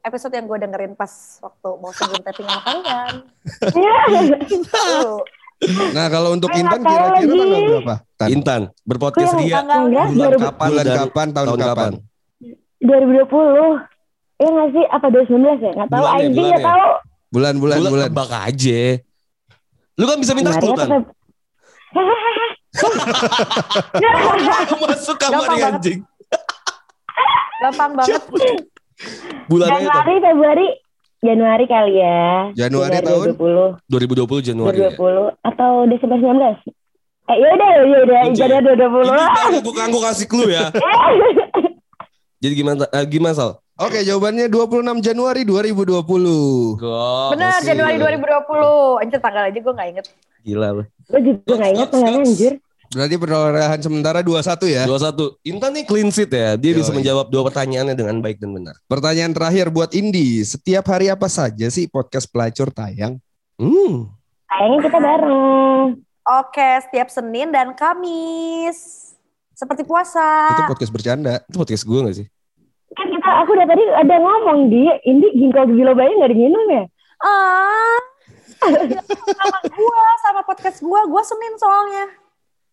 episode 0.00 0.32
yang 0.32 0.48
gue 0.48 0.56
dengerin 0.56 0.96
pas 0.96 1.12
waktu 1.38 1.68
mau 1.76 1.92
sebelum 1.92 2.20
tapping 2.22 2.46
sama 2.46 2.62
kalian. 2.62 3.14
Nah, 5.92 6.08
kalau 6.08 6.32
untuk 6.32 6.48
Eh, 6.50 6.64
Intan 6.64 6.80
kira-kira 6.80 7.20
tanggal 7.20 7.60
berapa? 7.68 7.96
Tan. 8.16 8.28
Intan 8.32 8.60
berpodcast 8.80 9.28
Yang 9.28 9.44
Ria. 9.44 9.54
Tanggal 9.60 9.80
Enggak, 9.82 10.06
Bulan 10.08 10.32
2000 10.32 10.40
kapan 10.40 10.68
Bulan 10.70 10.80
dan 10.80 10.96
kapan, 10.96 11.26
tahun, 11.28 11.58
kapan? 11.60 11.92
2020. 12.80 14.40
Ya 14.40 14.48
nggak 14.48 14.68
sih? 14.72 14.84
Apa 14.88 15.06
2019 15.12 15.60
ya? 15.60 15.72
Nggak 15.76 15.90
tahu. 15.92 16.00
Bulan 16.00 16.08
ya, 16.08 16.16
Aing 16.16 16.32
bulan 16.32 16.48
nggak 16.48 16.56
ya. 16.56 16.64
tahu. 16.64 16.88
Bulan, 17.30 17.54
bulan, 17.60 17.76
Bulan, 17.76 17.90
bulan. 17.92 18.08
tebak 18.08 18.30
aja. 18.32 18.80
Lu 19.94 20.04
kan 20.08 20.16
bisa 20.16 20.32
minta 20.32 20.50
atau 20.50 20.72
kan? 20.72 20.88
Masuk 24.80 25.16
kamar 25.18 25.46
Gampang 25.46 25.50
nih, 25.50 25.62
banget. 25.62 25.74
anjing. 25.80 25.98
Gampang 27.60 27.90
banget. 27.96 28.22
Bulannya 29.48 29.78
itu 29.80 29.88
Januari, 29.90 30.14
Februari, 30.20 30.68
Januari 31.20 31.64
kali 31.66 31.92
ya. 31.98 32.20
Januari 32.54 32.96
tahun? 33.00 33.26
2020, 33.36 33.80
2020 33.88 34.48
Januari 34.52 34.76
ya. 34.78 34.90
2020 34.94 35.48
atau 35.50 35.70
Desember 35.88 36.18
19. 36.20 36.60
Eh 37.30 37.36
yaudah, 37.38 37.68
yaudah. 37.70 38.22
Januari 38.34 38.64
2020 38.76 39.06
Ini 39.06 39.10
lah. 39.14 39.28
baru 39.34 39.58
gue 39.62 39.74
kanggo 39.74 39.98
kasih 40.02 40.26
clue 40.28 40.50
ya. 40.50 40.68
Jadi 42.42 42.54
gimana 42.56 42.88
eh, 42.88 43.04
gimana 43.04 43.34
Sal? 43.36 43.60
Oke, 43.80 44.04
jawabannya 44.04 44.52
26 44.52 45.00
Januari 45.00 45.40
2020. 45.48 46.76
Gox. 46.76 47.30
Bener, 47.32 47.52
oke. 47.56 47.64
Januari 47.64 47.96
2020. 47.96 49.00
Anjir 49.00 49.18
tanggal 49.20 49.44
aja 49.48 49.56
gue 49.56 49.72
gak 49.72 49.88
inget. 49.88 50.06
Gila 50.44 50.68
lu. 50.72 50.84
Gue 51.10 51.20
juga 51.26 51.52
nggak 51.58 51.72
ingat 51.74 51.88
tanggalnya 51.90 52.22
anjir. 52.24 52.54
Berarti 52.90 53.16
perolehan 53.22 53.78
sementara 53.78 54.18
21 54.18 54.66
ya. 54.66 54.82
21. 54.82 55.38
Intan 55.46 55.70
nih 55.78 55.84
clean 55.86 56.10
sheet 56.10 56.30
ya. 56.34 56.58
Dia 56.58 56.72
bisa 56.74 56.90
Yoi. 56.90 56.98
menjawab 56.98 57.30
dua 57.30 57.46
pertanyaannya 57.46 57.94
dengan 57.94 58.18
baik 58.18 58.42
dan 58.42 58.50
benar. 58.50 58.74
Pertanyaan 58.90 59.30
terakhir 59.30 59.70
buat 59.70 59.94
Indi. 59.94 60.42
Setiap 60.42 60.90
hari 60.90 61.06
apa 61.06 61.30
saja 61.30 61.70
sih 61.70 61.86
podcast 61.86 62.26
pelacur 62.26 62.74
tayang? 62.74 63.22
Hmm. 63.62 64.10
Kayaknya 64.50 64.78
kita 64.90 64.98
bareng. 64.98 65.86
Oke, 66.42 66.70
setiap 66.90 67.08
Senin 67.14 67.54
dan 67.54 67.78
Kamis. 67.78 69.10
Seperti 69.54 69.86
puasa. 69.86 70.58
Itu 70.58 70.66
podcast 70.66 70.90
bercanda. 70.90 71.34
Itu 71.46 71.62
podcast 71.62 71.86
gue 71.86 71.98
gak 72.02 72.16
sih? 72.18 72.26
Kan 72.90 73.06
kita, 73.06 73.30
aku 73.46 73.54
udah 73.54 73.66
tadi 73.70 73.84
ada 73.86 74.16
ngomong 74.18 74.66
di, 74.66 74.82
ini 75.06 75.26
ginkgo 75.38 75.62
biloba 75.70 76.10
nggak 76.10 76.32
diminum 76.34 76.66
ya? 76.74 76.84
Ah, 77.22 78.02
sama 78.60 79.58
gua, 79.72 80.02
sama 80.20 80.40
podcast 80.44 80.78
gua, 80.84 81.00
gua 81.08 81.22
Senin 81.24 81.54
soalnya. 81.56 82.04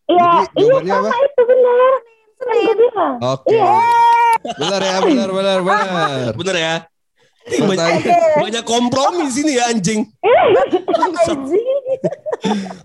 Iya, 0.08 0.32
iya 0.56 0.76
sama 0.88 1.08
apa? 1.12 1.16
itu 1.20 1.42
benar. 1.44 1.92
Gue 2.38 2.74
bilang. 2.78 3.16
Oke. 3.20 3.50
Iya. 3.52 3.82
Benar 4.56 4.82
ya, 4.82 4.98
benar, 5.04 5.30
benar, 5.34 5.60
benar. 5.66 6.32
Bener 6.40 6.56
ya? 6.56 6.76
Banyak, 7.48 8.04
banyak 8.44 8.64
kompromi 8.68 9.32
di 9.32 9.34
sini 9.40 9.56
ya 9.56 9.72
anjing. 9.72 10.04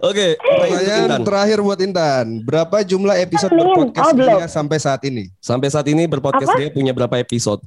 Oke, 0.08 0.38
pertanyaan 0.38 1.10
pertanyaan 1.10 1.22
terakhir 1.26 1.58
buat 1.66 1.78
Intan. 1.82 2.46
Berapa 2.46 2.86
jumlah 2.86 3.18
episode 3.18 3.50
Senin. 3.50 3.66
berpodcast 3.66 4.06
Oh, 4.06 4.14
dia 4.14 4.46
sampai 4.46 4.78
saat 4.78 5.02
ini? 5.02 5.34
Sampai 5.42 5.66
saat 5.66 5.86
ini 5.90 6.06
berpodcast 6.06 6.54
Apa? 6.54 6.58
dia 6.62 6.70
punya 6.70 6.94
berapa 6.94 7.18
episode? 7.18 7.58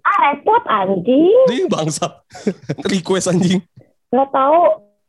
Ah 0.00 0.32
repot 0.32 0.64
anjing. 0.64 1.36
Dia 1.52 1.68
bangsat. 1.68 2.12
Request 2.88 3.36
anjing. 3.36 3.60
Nggak 4.08 4.30
tahu. 4.30 4.60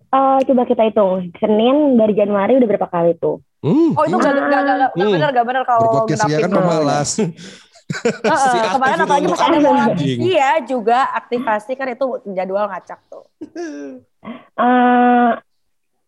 Eh, 0.07 0.39
coba 0.47 0.61
kita 0.63 0.83
hitung. 0.83 1.29
Senin 1.35 1.75
dari 1.95 2.13
Januari 2.13 2.55
udah 2.55 2.67
berapa 2.67 2.87
kali 2.87 3.19
tuh? 3.19 3.43
Hmm. 3.59 3.91
Oh 3.93 4.05
itu 4.05 4.15
gak, 4.15 4.31
gak, 4.31 4.45
gak, 4.47 4.61
gak, 4.61 4.75
gak 4.77 4.91
Hmm. 4.95 5.11
bener, 5.11 5.29
gak 5.33 5.45
bener 5.45 5.63
kalau 5.65 5.81
Berpodcast 5.83 6.23
dia 6.23 6.37
kan 6.39 6.51
pemalas. 6.51 7.09
Heeh, 7.19 8.49
Si 8.51 8.57
kemarin 8.61 8.99
apalagi 9.01 9.27
pas 9.27 9.41
ada 9.41 9.57
anjing? 9.87 10.19
Iya 10.21 10.51
juga 10.61 11.07
aktivasi 11.13 11.71
kan 11.73 11.87
itu 11.87 12.05
jadwal 12.29 12.67
ngacak 12.67 12.99
tuh. 13.07 13.25
Eh 14.57 15.29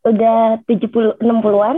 udah 0.01 0.38
70 0.65 1.19
60-an. 1.19 1.77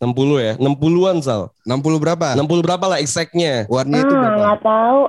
60 0.00 0.08
ya? 0.40 0.52
60-an 0.56 1.16
Sal. 1.20 1.52
60 1.62 2.00
berapa? 2.00 2.32
60 2.32 2.64
berapa 2.64 2.84
lah 2.86 2.96
exactnya? 2.96 3.68
Warnanya 3.68 4.00
itu 4.00 4.14
Ah, 4.14 4.18
berapa? 4.18 4.38
nggak 4.40 4.60
tahu. 4.62 5.00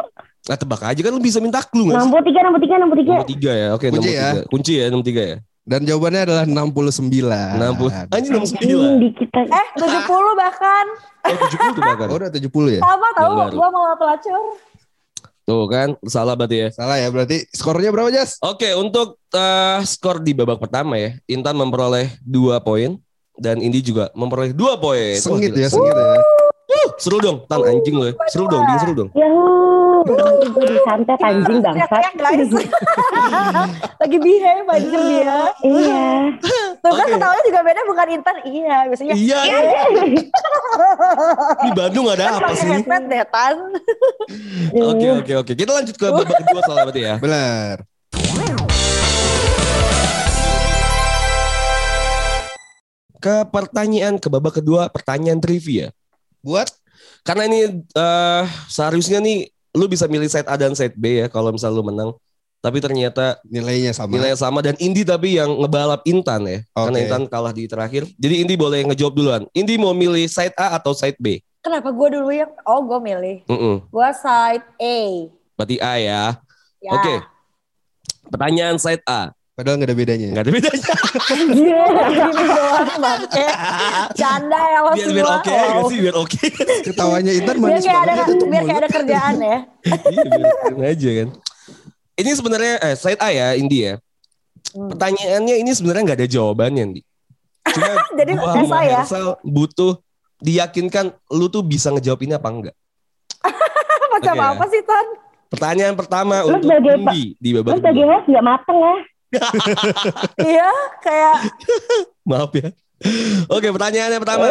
Nah 0.50 0.58
tebak 0.58 0.82
aja 0.82 1.00
kan 1.06 1.12
lu 1.14 1.22
bisa 1.22 1.38
minta 1.38 1.62
clue 1.62 1.94
gak 1.94 2.02
sih? 2.02 2.10
63 2.10 2.50
63 2.58 2.82
63. 2.82 3.06
Nomor 3.06 3.28
3 3.30 3.62
ya. 3.62 3.68
Oke, 3.78 3.88
Kunci 3.94 4.10
nomor 4.10 4.18
ya. 4.18 4.30
3. 4.42 4.50
Kunci 4.50 4.74
ya, 4.74 4.86
nomor 4.90 5.06
3 5.06 5.22
ya. 5.22 5.38
Dan 5.62 5.80
jawabannya 5.86 6.22
adalah 6.26 6.44
69. 6.50 7.30
60. 7.62 8.10
Anjing 8.10 8.34
nomor 8.34 8.50
9. 8.50 8.66
Ini 8.66 8.78
di 8.98 9.10
kita. 9.14 9.42
Eh 9.46 9.68
70 9.78 10.42
bahkan. 10.42 10.86
Oh, 11.22 11.38
70 11.38 11.78
tuh 11.78 11.84
bahkan. 11.86 12.08
Oh, 12.10 12.18
udah 12.18 12.34
70 12.34 12.50
ya? 12.76 12.82
Sama 12.82 13.08
tahu 13.14 13.32
gua 13.54 13.70
mau 13.70 13.94
pelacur. 13.94 14.58
Tuh 15.46 15.70
kan, 15.70 15.94
salah 16.10 16.34
berarti 16.34 16.58
ya. 16.66 16.68
Salah 16.74 16.98
ya, 16.98 17.14
berarti 17.14 17.46
skornya 17.54 17.94
berapa, 17.94 18.10
Jas? 18.10 18.42
Oke, 18.42 18.74
untuk 18.74 19.22
eh, 19.30 19.80
skor 19.86 20.18
di 20.18 20.34
babak 20.34 20.58
pertama 20.58 20.98
ya, 20.98 21.14
Intan 21.30 21.54
memperoleh 21.62 22.10
2 22.26 22.58
poin 22.66 22.98
dan 23.38 23.62
Indi 23.62 23.86
juga 23.86 24.10
memperoleh 24.18 24.54
2 24.54 24.82
poin. 24.82 25.14
Sengit 25.22 25.54
gila. 25.54 25.62
ya, 25.62 25.68
sengit 25.70 25.94
ya. 25.94 26.22
Seru 26.98 27.18
dong, 27.22 27.38
tan 27.46 27.62
anjing 27.66 27.96
lo 27.98 28.10
ya. 28.10 28.14
Seru 28.30 28.46
dong, 28.50 28.64
ding 28.66 28.80
seru 28.82 28.94
dong. 28.98 29.10
Yahoo, 29.14 29.71
nanti 30.16 30.48
gue 30.52 30.66
disantet 30.68 31.20
anjing 31.20 31.60
guys. 31.62 32.52
Lagi 34.02 34.18
behave 34.18 34.68
anjir 34.68 35.02
dia. 35.08 35.40
Iya. 35.62 36.06
Tuh 36.82 36.94
kan 36.98 37.08
ketawanya 37.08 37.44
juga 37.46 37.60
beda 37.62 37.82
bukan 37.86 38.08
Intan. 38.10 38.36
Iya, 38.44 38.76
biasanya. 38.90 39.14
Iya, 39.14 39.40
di 41.62 41.70
Bandung 41.78 42.08
ada 42.10 42.34
apa 42.36 42.50
Pakai 42.50 42.58
sih? 42.58 42.70
headset 42.74 43.04
deh, 43.06 43.24
Tan. 43.30 43.56
Oke 44.72 45.08
oke 45.22 45.34
oke. 45.46 45.52
Kita 45.54 45.72
lanjut 45.72 45.96
ke 45.96 46.06
babak 46.10 46.38
kedua 46.42 46.62
soalnya 46.66 46.86
berarti 46.90 47.02
ya. 47.06 47.16
Benar. 47.22 47.76
Ke 53.22 53.46
pertanyaan 53.46 54.18
ke 54.18 54.28
babak 54.34 54.58
kedua 54.58 54.90
pertanyaan 54.90 55.38
trivia. 55.38 55.94
Buat 56.42 56.74
Karena 57.22 57.46
ini 57.50 57.82
eh 57.94 58.44
seharusnya 58.66 59.22
nih 59.22 59.46
lu 59.72 59.86
bisa 59.88 60.08
milih 60.08 60.28
side 60.28 60.48
A 60.48 60.56
dan 60.60 60.76
side 60.76 60.96
B 60.96 61.24
ya 61.24 61.28
kalau 61.32 61.52
misal 61.52 61.72
lu 61.72 61.84
menang. 61.84 62.16
Tapi 62.62 62.78
ternyata 62.78 63.42
nilainya 63.50 63.90
sama. 63.90 64.14
nilainya 64.14 64.38
sama 64.38 64.62
dan 64.62 64.78
Indi 64.78 65.02
tapi 65.02 65.34
yang 65.34 65.50
ngebalap 65.50 66.06
Intan 66.06 66.46
ya. 66.46 66.62
Karena 66.78 66.94
Oke. 66.94 67.04
Intan 67.10 67.24
kalah 67.26 67.54
di 67.58 67.66
terakhir. 67.66 68.06
Jadi 68.22 68.46
Indi 68.46 68.54
boleh 68.54 68.86
ngejawab 68.86 69.14
duluan. 69.18 69.42
Indi 69.58 69.82
mau 69.82 69.98
milih 69.98 70.30
side 70.30 70.54
A 70.54 70.78
atau 70.78 70.94
side 70.94 71.18
B? 71.18 71.42
Kenapa 71.66 71.90
gue 71.90 72.08
dulu 72.22 72.30
yang? 72.30 72.54
Oh, 72.62 72.86
gue 72.86 73.00
milih. 73.02 73.38
Mm-mm. 73.50 73.76
Gue 73.90 74.10
side 74.14 74.66
A. 74.78 74.98
Berarti 75.58 75.78
A 75.82 75.94
ya. 75.98 76.24
Ya. 76.82 76.92
Oke. 76.94 77.16
Pertanyaan 78.30 78.78
side 78.78 79.02
A. 79.10 79.34
Padahal 79.62 79.78
nggak 79.78 79.90
ada 79.94 79.98
bedanya. 80.02 80.28
Nggak 80.34 80.42
ada 80.42 80.54
bedanya. 80.58 80.82
Iya. 81.54 81.84
Gini 82.10 82.44
doang 82.50 82.90
bangke. 82.98 83.46
Canda 84.18 84.62
ya 84.66 84.80
lo 84.82 84.90
biar 84.90 85.06
semua. 85.06 85.14
biar 85.14 85.28
oke 85.30 85.52
Wow. 85.54 85.62
nggak 85.62 85.86
sih 85.86 85.98
biar 86.02 86.16
oke. 86.18 86.42
Ketawanya 86.90 87.32
Intan 87.38 87.56
Biar 87.62 87.70
manis 87.78 87.86
ada 87.86 88.02
banget 88.10 88.26
tutup 88.26 88.48
biar 88.50 88.64
kayak 88.66 88.80
ada 88.82 88.90
kerjaan 88.90 89.36
ya. 89.38 89.58
Iya 90.10 90.24
biar 90.74 90.90
aja 90.90 91.10
kan. 91.14 91.28
Ini 92.18 92.30
sebenarnya 92.34 92.74
eh 92.82 92.96
side 92.98 93.22
A 93.22 93.30
ya 93.30 93.48
Indi 93.54 93.78
ya. 93.86 93.94
Hmm. 94.74 94.90
Pertanyaannya 94.90 95.56
ini 95.62 95.72
sebenarnya 95.78 96.04
nggak 96.10 96.20
ada 96.26 96.30
jawabannya 96.34 96.82
Indi. 96.90 97.02
Cuma 97.70 97.92
Jadi 98.18 98.32
gua 98.34 98.50
biasa 98.58 98.66
sama 98.66 98.82
ya. 98.82 99.00
Hersal 99.06 99.26
butuh 99.46 99.94
diyakinkan 100.42 101.06
lu 101.30 101.54
tuh 101.54 101.62
bisa 101.62 101.94
ngejawab 101.94 102.18
ini 102.26 102.34
apa 102.34 102.50
enggak. 102.50 102.76
Macam 104.18 104.34
Oke. 104.34 104.42
apa 104.58 104.66
sih 104.74 104.82
Tan? 104.82 105.06
Pertanyaan 105.54 105.94
pertama 105.94 106.42
Lu 106.42 106.58
untuk 106.58 106.66
sebagai 106.66 106.98
Indi 106.98 107.24
di 107.38 107.50
Lu 107.54 107.62
babak 107.62 107.78
sebagai 107.78 108.02
kedua. 108.02 108.18
host 108.18 108.26
gak 108.26 108.46
mateng 108.50 108.80
ya? 108.82 108.96
Iya, 110.52 110.70
kayak 111.00 111.36
Maaf 112.24 112.52
ya. 112.54 112.70
Oke, 113.48 113.68
pertanyaannya 113.68 114.20
pertama. 114.20 114.48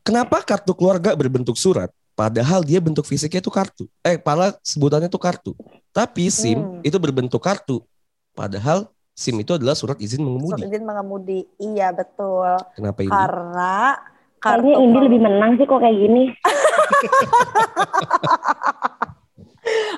Kenapa 0.00 0.40
kartu 0.40 0.72
keluarga 0.72 1.12
berbentuk 1.12 1.54
surat 1.54 1.90
padahal 2.12 2.62
dia 2.62 2.80
bentuk 2.80 3.04
fisiknya 3.04 3.38
itu 3.38 3.52
kartu? 3.52 3.84
Eh, 4.00 4.16
padahal 4.16 4.56
sebutannya 4.62 5.06
itu 5.06 5.20
kartu. 5.20 5.52
Tapi 5.90 6.28
SIM 6.28 6.58
Hmm. 6.58 6.80
itu 6.80 6.96
berbentuk 6.96 7.38
kartu. 7.38 7.84
Padahal 8.32 8.88
SIM 9.12 9.36
itu 9.38 9.52
adalah 9.52 9.74
surat 9.74 9.98
izin 9.98 10.22
surat 10.22 10.26
mengemudi. 10.30 10.62
izin 10.64 10.82
mengemudi. 10.82 11.40
Iya 11.58 11.90
betul. 11.90 12.56
Kenapa 12.72 12.98
ini? 13.02 13.10
Karena 13.10 13.98
Kayaknya 14.38 14.74
Indi 14.78 14.98
lebih 15.02 15.18
menang 15.18 15.58
sih 15.58 15.66
kok 15.66 15.82
kayak 15.82 15.98
gini. 15.98 16.30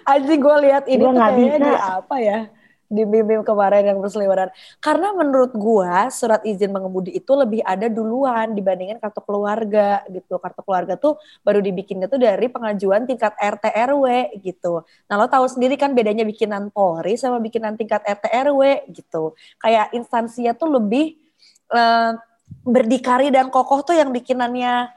Anjing 0.08 0.40
gue 0.40 0.56
lihat 0.64 0.84
ini 0.88 0.98
Gua 0.98 1.12
tuh 1.12 1.20
kayaknya 1.20 1.46
bisa. 1.52 1.60
di 1.60 1.72
apa 1.76 2.16
ya? 2.18 2.38
Di 2.90 3.06
meme 3.06 3.46
kemarin 3.46 3.86
yang 3.86 4.02
berseliweran. 4.02 4.50
Karena 4.82 5.14
menurut 5.14 5.54
gua 5.54 6.10
surat 6.10 6.42
izin 6.42 6.74
mengemudi 6.74 7.14
itu 7.14 7.30
lebih 7.38 7.62
ada 7.62 7.86
duluan 7.86 8.50
dibandingin 8.50 8.98
kartu 8.98 9.22
keluarga 9.22 10.02
gitu. 10.10 10.42
Kartu 10.42 10.60
keluarga 10.66 10.98
tuh 10.98 11.14
baru 11.46 11.62
dibikinnya 11.62 12.10
tuh 12.10 12.18
dari 12.18 12.50
pengajuan 12.50 13.06
tingkat 13.06 13.30
RT 13.38 13.70
RW 13.94 14.34
gitu. 14.42 14.82
Nah 15.06 15.14
lo 15.14 15.30
tahu 15.30 15.46
sendiri 15.46 15.78
kan 15.78 15.94
bedanya 15.94 16.26
bikinan 16.26 16.74
Polri 16.74 17.14
sama 17.14 17.38
bikinan 17.38 17.78
tingkat 17.78 18.02
RT 18.02 18.26
RW 18.50 18.90
gitu. 18.90 19.38
Kayak 19.62 19.94
instansinya 19.94 20.50
tuh 20.58 20.82
lebih 20.82 21.14
eh, 21.70 22.12
berdikari 22.66 23.30
dan 23.30 23.54
kokoh 23.54 23.86
tuh 23.86 23.94
yang 23.94 24.10
bikinannya 24.10 24.90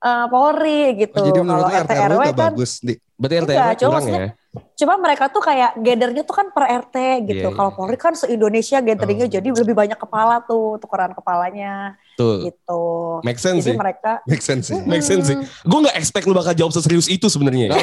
eh, 0.00 0.26
Polri 0.32 0.96
gitu. 0.96 1.20
Oh, 1.20 1.28
jadi 1.28 1.40
menurut 1.44 1.68
Kalau 1.68 1.84
RT 1.84 1.92
RW 1.92 2.08
RW 2.08 2.22
kan 2.32 2.52
bagus. 2.56 2.72
Berarti 3.20 3.36
RT 3.44 3.52
cuma 3.84 4.00
kurang 4.00 4.08
ya? 4.08 4.28
Cuma 4.74 4.94
mereka 4.96 5.26
tuh 5.26 5.38
kayak 5.38 5.78
gathernya 5.78 6.22
tuh 6.22 6.34
kan 6.34 6.46
per 6.50 6.64
RT 6.66 6.96
gitu. 7.26 7.46
Iya, 7.46 7.54
Kalau. 7.54 7.70
Polri 7.70 7.94
kan 7.94 8.12
se-Indonesia 8.12 8.78
gatheringnya 8.78 9.26
Oh. 9.26 9.32
jadi 9.32 9.48
lebih 9.50 9.74
banyak 9.74 9.96
kepala 9.96 10.42
tuh, 10.42 10.78
tukeran 10.78 11.10
kepalanya 11.10 11.94
Tuh. 12.14 12.42
gitu. 12.44 12.82
Make 13.22 13.38
sense 13.38 13.62
Jadi 13.62 13.70
sih. 13.70 13.76
mereka 13.76 14.12
Make 14.24 14.42
sense 14.42 14.64
sih. 14.70 14.78
Make 14.82 15.02
sense 15.02 15.26
sih. 15.26 15.36
Gue 15.62 15.78
gak 15.82 15.94
expect 15.94 16.24
lu 16.24 16.34
bakal 16.34 16.52
jawab 16.52 16.70
seserius 16.70 17.06
itu 17.06 17.26
sebenarnya. 17.26 17.74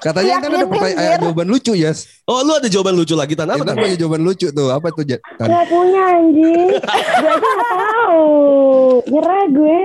Katanya 0.00 0.36
Intan 0.36 0.52
ada 0.52 0.66
pertanyaan 0.68 1.16
Mir. 1.16 1.22
jawaban 1.22 1.48
lucu, 1.48 1.72
Yas. 1.72 1.98
Oh, 2.24 2.44
lu 2.44 2.52
ada 2.52 2.68
jawaban 2.68 2.92
lucu 2.92 3.16
lagi 3.16 3.32
tan 3.32 3.48
apa 3.48 3.64
tan? 3.64 3.72
punya 3.74 3.96
jawaban 3.96 4.20
lucu 4.20 4.48
tuh. 4.48 4.68
Apa 4.68 4.92
tuh, 4.92 5.04
Tan? 5.08 5.48
Gak 5.48 5.64
punya 5.66 6.02
anjing. 6.12 6.68
Gue 6.76 7.30
aja 7.30 7.50
gak 7.54 7.72
tahu. 7.72 8.24
Nyerah 9.08 9.44
gue. 9.48 9.78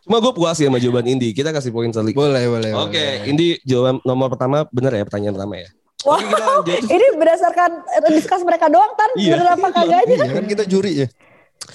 Cuma 0.00 0.16
gue 0.18 0.32
puas 0.32 0.56
ya 0.56 0.68
sama 0.68 0.80
jawaban 0.80 1.06
Indi. 1.06 1.30
Kita 1.30 1.52
kasih 1.52 1.70
poin 1.70 1.90
selik. 1.90 2.16
Boleh, 2.16 2.48
boleh. 2.48 2.70
Oke, 2.72 2.96
boleh. 2.96 3.28
Indi 3.28 3.46
jawaban 3.62 4.00
nomor 4.02 4.32
pertama 4.32 4.64
bener 4.68 4.92
ya 4.94 5.04
pertanyaan 5.04 5.34
pertama 5.36 5.54
ya. 5.60 5.68
Kita 6.00 6.36
lanjut. 6.40 6.80
ini 6.96 7.06
berdasarkan 7.14 7.70
diskus 8.08 8.40
mereka 8.40 8.72
doang 8.72 8.92
kan 8.96 9.10
Iya. 9.14 9.32
bener 9.36 9.46
apa 9.52 9.68
kagaknya? 9.68 10.16
Iya 10.16 10.32
kan 10.32 10.44
kita 10.48 10.64
juri 10.64 10.92
ya. 11.04 11.06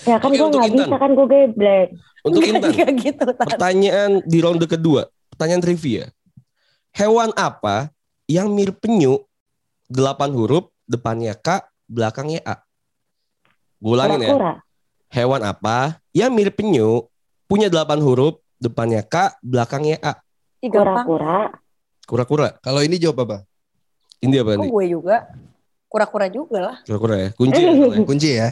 Ya 0.10 0.18
kan 0.18 0.34
gue 0.34 0.42
untuk 0.42 0.60
gak 0.60 0.70
Intan. 0.74 0.88
bisa 0.90 0.98
kan 0.98 1.12
gue 1.14 1.28
geblek. 1.30 1.88
Untuk 2.26 2.42
Intan, 2.50 2.72
gitu. 2.98 3.26
Tan. 3.30 3.46
pertanyaan 3.46 4.12
di 4.26 4.38
ronde 4.42 4.66
kedua, 4.66 5.06
pertanyaan 5.30 5.62
trivia. 5.62 6.10
Hewan 6.90 7.30
apa 7.38 7.94
yang 8.26 8.50
mirip 8.50 8.82
penyu, 8.82 9.22
delapan 9.86 10.34
huruf, 10.34 10.74
depannya 10.90 11.38
K, 11.38 11.62
belakangnya 11.86 12.42
A? 12.42 12.56
Gue 13.78 13.94
ulangin 13.94 14.26
ya. 14.26 14.58
Hewan 15.14 15.46
apa 15.46 16.02
yang 16.18 16.34
mirip 16.34 16.58
penyu, 16.58 17.06
punya 17.46 17.68
delapan 17.70 18.02
huruf, 18.02 18.42
depannya 18.58 19.02
K, 19.02 19.34
belakangnya 19.42 19.98
A? 20.02 20.14
Kura-kura. 20.62 21.54
Kura-kura. 22.06 22.50
Kalau 22.62 22.82
ini 22.82 22.98
jawab 22.98 23.26
apa? 23.26 23.38
Ini 24.22 24.42
apa 24.42 24.52
Oh, 24.58 24.62
nih? 24.66 24.70
gue 24.72 24.86
juga. 24.98 25.18
Kura-kura 25.86 26.28
juga 26.28 26.58
lah. 26.74 26.78
Kura-kura 26.84 27.16
ya. 27.18 27.30
Kunci 27.34 27.62
ya. 27.62 27.72
Kunci 28.10 28.30
ya. 28.34 28.48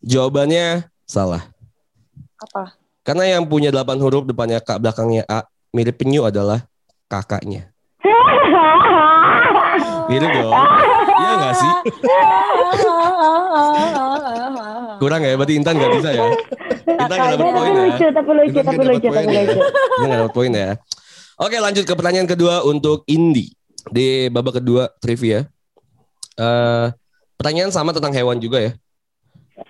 Jawabannya 0.00 0.88
salah. 1.04 1.50
Apa? 2.40 2.78
Karena 3.02 3.36
yang 3.36 3.44
punya 3.44 3.74
delapan 3.74 3.98
huruf, 3.98 4.24
depannya 4.24 4.62
K, 4.62 4.78
belakangnya 4.78 5.26
A, 5.26 5.44
mirip 5.74 5.98
penyu 5.98 6.24
adalah 6.24 6.62
kakaknya. 7.06 7.68
Mirip 10.10 10.30
dong. 10.30 10.54
Gak 11.30 11.54
sih? 11.54 11.72
Kurang 15.00 15.20
ya, 15.24 15.32
berarti 15.38 15.54
Intan 15.56 15.74
gak 15.78 15.92
bisa 15.96 16.08
ya. 16.12 16.24
Intan 16.84 17.16
gak 17.16 17.30
dapet 17.32 17.40
Tapi 17.40 17.56
poin 17.56 17.72
ya. 17.72 17.82
lucu, 17.88 18.06
tapi 18.12 18.30
lucu, 18.36 18.58
Intan 18.60 18.64
tapi 18.64 18.76
nggak 18.76 18.92
lucu, 18.92 19.08
tapi 19.08 19.16
poin 19.16 19.28
ya. 19.32 19.40
lucu. 19.40 19.60
Intan 19.96 20.08
gak 20.08 20.20
dapet 20.20 20.34
poin 20.36 20.52
ya. 20.52 20.70
Oke 21.40 21.56
lanjut 21.56 21.84
ke 21.88 21.94
pertanyaan 21.96 22.28
kedua 22.28 22.54
untuk 22.68 23.08
Indi. 23.08 23.48
Di 23.88 24.28
babak 24.28 24.60
kedua 24.60 24.92
trivia. 25.00 25.48
Eh 26.36 26.86
pertanyaan 27.40 27.72
sama 27.72 27.96
tentang 27.96 28.12
hewan 28.12 28.36
juga 28.36 28.60
ya. 28.60 28.72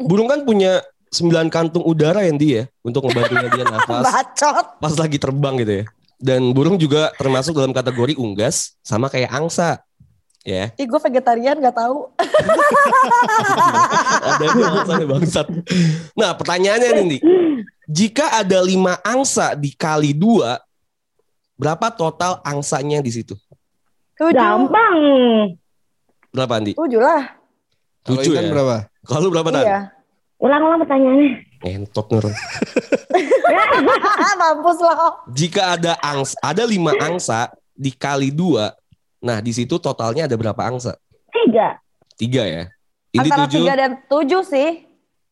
Burung 0.02 0.26
kan 0.26 0.42
punya 0.42 0.82
9 1.10 1.50
kantung 1.50 1.82
udara 1.82 2.22
yang 2.22 2.38
dia 2.38 2.70
untuk 2.86 3.02
ngebantunya 3.06 3.50
dia 3.50 3.66
nafas 3.66 4.06
Bacot. 4.06 4.66
pas 4.78 4.94
lagi 4.94 5.18
terbang 5.18 5.58
gitu 5.58 5.72
ya. 5.82 5.84
Dan 6.20 6.54
burung 6.54 6.78
juga 6.78 7.10
termasuk 7.18 7.54
dalam 7.58 7.74
kategori 7.74 8.14
unggas 8.14 8.74
sama 8.82 9.10
kayak 9.10 9.30
angsa. 9.30 9.82
Ya, 10.40 10.72
Ih, 10.80 10.88
gue 10.88 10.96
vegetarian 10.96 11.60
gak 11.60 11.76
tahu. 11.76 12.08
ada 14.24 14.96
nih 14.96 15.04
bangsat. 15.04 15.44
Nah, 16.16 16.32
pertanyaannya 16.32 17.04
nih. 17.04 17.20
Jika 17.84 18.40
ada 18.40 18.64
lima 18.64 18.96
angsa 19.04 19.52
dikali 19.52 20.16
dua, 20.16 20.56
berapa 21.60 21.92
total 21.92 22.40
angsanya 22.40 23.04
di 23.04 23.12
situ? 23.12 23.36
Tujuh. 24.16 24.32
Gampang. 24.32 24.96
Berapa, 26.32 26.56
Andi? 26.56 26.72
Tujuh 26.72 27.04
lah. 27.04 27.36
Tujuh 28.08 28.32
ya? 28.32 28.48
berapa? 28.48 28.88
Kalau 29.04 29.28
berapa, 29.28 29.52
Tan? 29.52 29.64
Iya. 29.68 29.80
Ulang-ulang 30.40 30.80
pertanyaannya. 30.80 31.30
Entot 31.68 32.08
nurun. 32.08 32.32
Mampus 34.40 34.80
lo. 34.80 35.28
Jika 35.36 35.76
ada 35.76 36.00
angsa, 36.00 36.32
ada 36.40 36.64
lima 36.64 36.96
angsa 36.96 37.52
dikali 37.76 38.32
dua, 38.32 38.72
nah 39.20 39.38
di 39.44 39.52
situ 39.52 39.76
totalnya 39.76 40.26
ada 40.26 40.36
berapa 40.36 40.60
angsa? 40.60 40.96
Tiga. 41.30 41.78
Tiga 42.16 42.42
ya. 42.44 42.64
Indi 43.10 43.28
Antara 43.30 43.46
tujuh. 43.46 43.62
tiga 43.62 43.72
dan 43.76 43.90
tujuh 44.06 44.42
sih. 44.44 44.70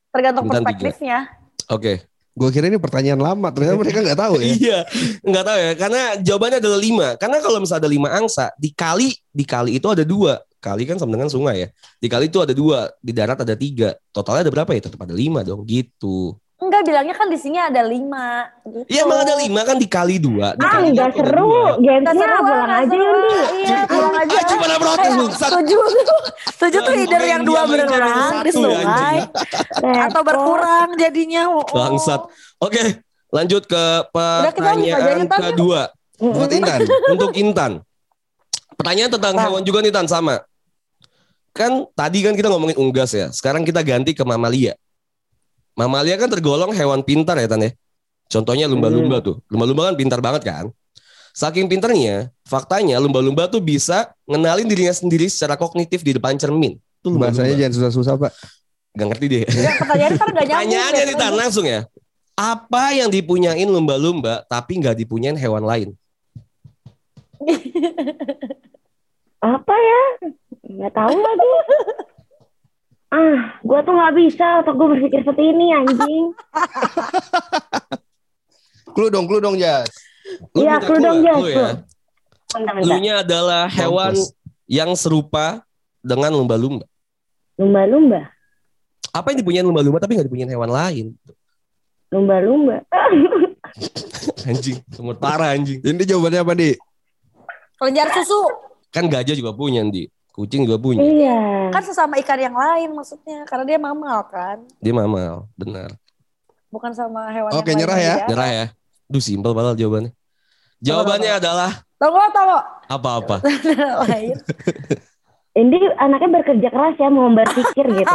Tergantung 0.08 0.48
perspektifnya. 0.48 1.28
Oke. 1.68 2.08
Gue 2.38 2.54
kira 2.54 2.70
ini 2.70 2.78
pertanyaan 2.78 3.18
lama. 3.18 3.50
Ternyata 3.50 3.76
mereka 3.82 3.98
nggak 4.02 4.18
tahu 4.18 4.34
ya. 4.38 4.46
Iya, 4.54 4.78
nggak 5.26 5.44
tahu 5.44 5.58
ya. 5.58 5.72
Karena 5.74 6.02
jawabannya 6.22 6.58
adalah 6.62 6.78
lima. 6.78 7.08
Karena 7.18 7.38
kalau 7.42 7.58
misalnya 7.58 7.82
ada 7.86 7.90
lima 7.90 8.08
angsa, 8.14 8.46
dikali 8.54 9.10
dikali 9.34 9.76
itu 9.78 9.86
ada 9.90 10.06
dua. 10.06 10.38
Kali 10.58 10.82
kan 10.90 10.98
sama 10.98 11.14
dengan 11.14 11.30
sungai 11.30 11.66
ya. 11.66 11.68
Dikali 12.02 12.26
itu 12.30 12.38
ada 12.42 12.54
dua. 12.54 12.90
Di 12.98 13.12
darat 13.14 13.38
ada 13.42 13.54
tiga. 13.54 13.94
Totalnya 14.10 14.46
ada 14.46 14.52
berapa 14.54 14.70
ya? 14.74 14.90
Tetap 14.90 14.98
ada 15.02 15.14
lima 15.14 15.46
dong. 15.46 15.62
Gitu. 15.66 16.34
Enggak 16.58 16.90
bilangnya 16.90 17.14
kan 17.14 17.30
di 17.30 17.38
sini 17.38 17.54
ada 17.54 17.86
lima. 17.86 18.50
Gitu. 18.66 18.82
Iya 18.90 19.06
emang 19.06 19.22
ada 19.22 19.34
lima 19.38 19.60
kan 19.62 19.78
dikali 19.78 20.18
dua. 20.18 20.52
Ah, 20.52 20.54
Dikali 20.58 20.86
nggak 20.90 21.06
satu 21.06 21.18
ada 21.22 21.30
seru. 21.30 21.46
dua. 21.46 21.62
Nggak 21.78 21.86
Gamesnya 21.86 22.18
seru, 22.18 22.38
pulang 22.42 22.66
nggak 22.66 22.82
aja. 22.82 22.96
Iya, 23.54 23.78
pulang 23.86 24.14
aja. 24.18 24.34
Ah, 24.34 24.42
cuma 24.42 24.64
ada 24.66 24.76
protes, 24.82 24.98
Kayak 24.98 25.14
bangsat. 25.22 25.50
Tujuh, 25.54 25.82
tujuh 26.58 26.80
tuh 26.82 26.94
either 26.98 27.22
yang 27.22 27.42
dua 27.46 27.60
satu 27.62 28.42
di 28.42 28.50
sungai 28.50 28.82
anjing. 28.82 29.20
atau 30.10 30.20
berkurang 30.26 30.88
jadinya. 30.98 31.42
Oh. 31.46 31.62
Bangsat. 31.62 32.20
Oke, 32.58 32.82
lanjut 33.30 33.62
ke 33.70 33.82
pertanyaan 34.10 35.30
kedua 35.30 35.94
Buat 36.18 36.50
Intan. 36.50 36.80
untuk 37.14 37.30
Intan. 37.38 37.72
Pertanyaan 38.74 39.10
tentang 39.14 39.34
hewan 39.38 39.62
juga 39.62 39.78
nih 39.78 39.94
Tan 39.94 40.10
sama. 40.10 40.42
Kan 41.54 41.86
tadi 41.94 42.26
kan 42.26 42.34
kita 42.34 42.50
ngomongin 42.50 42.74
unggas 42.74 43.14
ya. 43.14 43.30
Sekarang 43.30 43.62
kita 43.62 43.78
ganti 43.86 44.10
ke 44.10 44.26
mamalia. 44.26 44.74
Mamalia 45.78 46.18
kan 46.18 46.26
tergolong 46.26 46.74
hewan 46.74 47.06
pintar 47.06 47.38
ya 47.38 47.46
Tan 47.46 47.62
ya. 47.62 47.70
Contohnya 48.26 48.66
lumba-lumba 48.66 49.22
tuh. 49.22 49.38
Lumba-lumba 49.46 49.94
kan 49.94 49.94
pintar 49.94 50.18
banget 50.18 50.42
kan. 50.42 50.66
Saking 51.30 51.70
pintarnya, 51.70 52.34
faktanya 52.42 52.98
lumba-lumba 52.98 53.46
tuh 53.46 53.62
bisa 53.62 54.10
ngenalin 54.26 54.66
dirinya 54.66 54.90
sendiri 54.90 55.30
secara 55.30 55.54
kognitif 55.54 56.02
di 56.02 56.18
depan 56.18 56.34
cermin. 56.34 56.82
Itu 56.98 57.14
lumba-lumba. 57.14 57.46
Bahasanya 57.46 57.54
jangan 57.54 57.72
susah-susah, 57.78 58.14
Pak. 58.18 58.32
Gak 58.98 59.06
ngerti 59.14 59.26
deh. 59.30 59.42
Ya, 59.46 59.70
pertanyaannya 59.78 60.18
kan 60.18 60.26
nyambung. 60.34 60.50
Pertanyaannya 60.50 61.02
ya. 61.06 61.08
nih 61.08 61.16
Tan 61.16 61.34
langsung 61.38 61.62
ya. 61.62 61.86
Apa 62.34 62.98
yang 62.98 63.08
dipunyain 63.10 63.70
lumba-lumba 63.70 64.42
tapi 64.50 64.82
nggak 64.82 64.98
dipunyain 64.98 65.38
hewan 65.38 65.62
lain? 65.62 65.88
Apa 69.38 69.74
ya? 69.78 70.02
Nggak 70.66 70.92
tahu 70.94 71.16
lagi. 71.22 71.48
Ah, 73.08 73.56
gua 73.64 73.80
tuh 73.80 73.96
nggak 73.96 74.14
bisa 74.20 74.60
atau 74.60 74.76
gue 74.76 74.86
berpikir 74.96 75.24
seperti 75.24 75.48
ini 75.48 75.72
anjing. 75.72 76.24
Clue 78.94 79.08
dong, 79.08 79.30
clue 79.30 79.38
dong, 79.38 79.54
Jas. 79.54 79.86
Iya, 80.52 80.82
clue 80.82 80.98
dong, 80.98 81.22
Jas, 81.22 81.38
clue 81.38 81.52
ya. 81.54 81.70
Clue-nya 82.82 83.14
adalah 83.22 83.68
hewan 83.70 84.16
Mampus. 84.16 84.34
yang 84.66 84.90
serupa 84.98 85.62
dengan 86.00 86.34
lumba-lumba. 86.34 86.84
Lumba-lumba. 87.60 88.32
Apa 89.14 89.32
yang 89.32 89.38
dipunyain 89.44 89.64
lumba-lumba 89.64 90.02
tapi 90.02 90.18
nggak 90.18 90.26
dipunyain 90.26 90.50
hewan 90.50 90.70
lain? 90.72 91.06
Lumba-lumba. 92.10 92.82
Anjing, 94.48 94.80
semut 94.90 95.20
parah 95.20 95.52
anjing. 95.52 95.78
Ini 95.84 96.04
jawabannya 96.08 96.40
apa, 96.40 96.52
Di? 96.56 96.72
Kelenjar 97.78 98.08
susu 98.16 98.40
Kan 98.88 99.06
gajah 99.06 99.36
juga 99.36 99.52
punya, 99.52 99.84
Di. 99.86 100.08
Kucing 100.38 100.62
juga 100.62 100.78
punya. 100.78 101.02
iya. 101.02 101.66
kan 101.68 101.82
sesama 101.82 102.14
ikan 102.16 102.38
yang 102.38 102.54
lain 102.54 102.94
maksudnya 102.94 103.42
karena 103.42 103.64
dia 103.66 103.74
mamal 103.76 104.22
kan, 104.24 104.62
Dia 104.78 104.94
mamal, 104.94 105.50
benar. 105.52 105.90
bukan 106.70 106.94
sama 106.94 107.26
hewan 107.28 107.50
Oke, 107.50 107.74
yang 107.74 107.82
nyerah 107.82 107.96
lain 107.96 108.06
ya. 108.06 108.14
aja. 108.14 108.26
Nyerah 108.30 108.48
ya. 108.48 108.66
Duh, 109.04 109.18
simpel 109.18 109.50
padahal 109.50 109.74
jawabannya. 109.74 110.12
Jawabannya 110.78 111.32
adalah 111.34 111.70
Tunggu, 111.98 112.22
tunggu. 112.30 112.58
apa-apa. 112.86 113.42
lain. 114.06 114.38
Ini 115.58 115.74
anaknya 115.98 116.38
bekerja 116.38 116.68
keras 116.70 116.94
ya 116.94 117.10
mau 117.10 117.26
berpikir 117.28 117.98
gitu. 117.98 118.14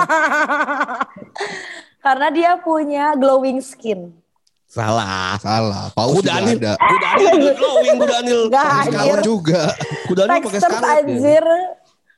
Karena 2.05 2.27
dia 2.31 2.55
punya 2.55 3.15
glowing 3.15 3.59
skin. 3.59 4.15
Salah. 4.63 5.35
Salah. 5.37 5.91
Paus 5.91 6.17
Kuda 6.17 6.39
juga 6.39 6.39
Anil. 6.39 6.57
ada. 6.57 6.73
Kuda 6.79 7.07
Anil 7.29 7.53
glowing, 7.53 7.95
Kuda 7.99 8.15
Anil. 8.17 8.41
Anjir. 8.47 8.91
Kalor 8.95 9.19
juga. 9.21 9.61
Kuda 10.07 10.21
Anil 10.23 10.39
pakai 10.41 10.59
scarlet. 10.59 11.03
ya. 11.03 11.59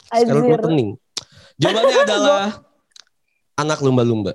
Scarlet. 0.07 0.61
Lightning. 0.61 0.89
Jawabannya 1.55 1.97
adalah 2.07 2.43
anak 3.55 3.79
lumba-lumba. 3.79 4.33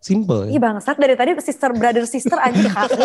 Simple 0.00 0.48
ya. 0.48 0.56
Ih 0.56 0.60
bangsat 0.60 0.96
dari 0.96 1.12
tadi 1.12 1.36
sister 1.38 1.70
brother 1.70 2.08
sister 2.08 2.40
anjir 2.40 2.72
kakak. 2.72 3.04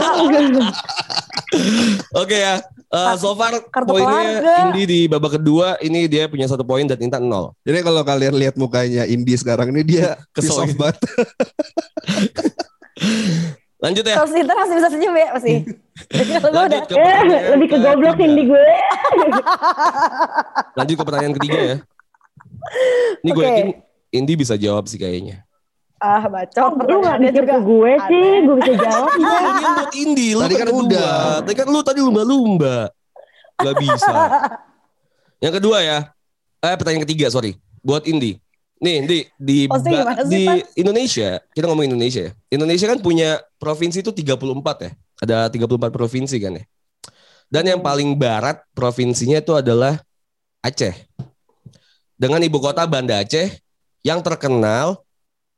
Oke 2.16 2.38
ya. 2.38 2.64
Eh, 2.88 3.16
so 3.20 3.36
far 3.36 3.52
Kartu 3.68 3.92
poinnya 3.92 4.40
keluarga. 4.40 4.56
Indi 4.64 4.84
di 4.88 5.00
babak 5.06 5.36
kedua 5.36 5.76
ini 5.80 6.08
dia 6.08 6.32
punya 6.32 6.48
satu 6.48 6.64
poin 6.64 6.88
dan 6.88 6.96
Intan 6.98 7.28
nol. 7.28 7.52
Jadi 7.62 7.84
kalau 7.84 8.00
kalian 8.02 8.32
lihat 8.34 8.56
mukanya 8.56 9.04
Indi 9.04 9.36
sekarang 9.36 9.76
ini 9.76 9.84
dia 9.84 10.16
Kesel 10.36 10.72
banget. 10.72 10.96
Lanjut 13.76 14.02
ya. 14.02 14.16
Kalau 14.16 14.30
Sinta 14.32 14.54
masih 14.56 14.76
bisa 14.80 14.88
senyum 14.88 15.14
ya 15.14 15.28
masih. 15.36 15.56
Udah 16.40 16.82
ke 16.82 16.96
Eh, 16.96 17.22
lebih 17.52 17.68
ke 17.70 17.78
goblok 17.78 18.16
ketiga. 18.16 18.32
di 18.32 18.44
gue. 18.48 18.66
Lanjut 20.76 20.96
ke 21.00 21.04
pertanyaan 21.08 21.36
ketiga 21.40 21.60
ya. 21.60 21.76
Ini 23.24 23.30
gue 23.32 23.44
yakin 23.44 23.68
Indi 24.14 24.34
bisa 24.38 24.56
jawab 24.56 24.86
sih 24.88 25.00
kayaknya. 25.00 25.44
ah 25.96 26.22
bacot 26.28 26.76
Lu 26.86 27.02
gak 27.02 27.18
mikir 27.18 27.44
juga. 27.48 27.56
ke 27.56 27.58
gue 27.66 27.92
sih, 28.12 28.30
gue 28.46 28.56
bisa 28.62 28.74
jawab. 28.78 29.10
Ini 29.16 29.26
yang 29.26 29.74
buat 29.74 29.92
Indi, 29.96 30.28
lu 30.36 30.42
Tadi 30.44 30.56
kan 30.60 30.70
udah. 30.70 31.16
Tadi 31.42 31.56
kan 31.56 31.68
lu 31.72 31.80
tadi 31.82 32.00
lumba-lumba. 32.04 32.92
Gak 33.58 33.76
bisa. 33.80 34.16
Yang 35.40 35.54
kedua 35.64 35.78
ya. 35.82 35.98
Eh 36.62 36.76
pertanyaan 36.76 37.08
ketiga, 37.08 37.32
sorry. 37.32 37.58
Buat 37.82 38.06
Indi. 38.06 38.38
Nih, 38.76 39.08
di 39.08 39.18
di 39.40 39.58
sih, 39.72 39.96
di 40.28 40.44
Pan? 40.46 40.60
Indonesia, 40.76 41.40
kita 41.56 41.66
ngomong 41.72 41.88
Indonesia 41.88 42.28
ya. 42.28 42.32
Indonesia 42.52 42.86
kan 42.92 43.00
punya 43.00 43.40
provinsi 43.56 44.04
itu 44.04 44.12
34 44.12 44.84
ya. 44.84 44.92
Ada 45.24 45.38
34 45.48 45.90
provinsi 45.96 46.36
kan 46.44 46.60
ya. 46.60 46.64
Dan 47.50 47.64
yang 47.66 47.82
paling 47.82 48.14
barat 48.20 48.62
provinsinya 48.76 49.40
itu 49.40 49.56
adalah 49.58 50.05
Aceh. 50.66 50.96
Dengan 52.18 52.42
ibu 52.42 52.58
kota 52.58 52.82
Banda 52.90 53.22
Aceh 53.22 53.62
yang 54.02 54.26
terkenal 54.26 55.06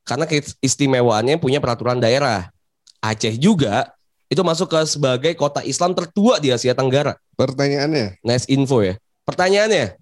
karena 0.03 0.27
keistimewaannya 0.27 1.39
punya 1.39 1.63
peraturan 1.63 2.03
daerah. 2.03 2.51
Aceh 2.99 3.39
juga 3.39 3.95
itu 4.27 4.43
masuk 4.43 4.67
ke 4.67 4.79
sebagai 4.83 5.31
kota 5.39 5.63
Islam 5.63 5.95
tertua 5.95 6.43
di 6.43 6.51
Asia 6.51 6.75
Tenggara. 6.75 7.15
Pertanyaannya. 7.39 8.19
Nice 8.19 8.43
info 8.51 8.83
ya. 8.83 8.99
Pertanyaannya, 9.23 9.95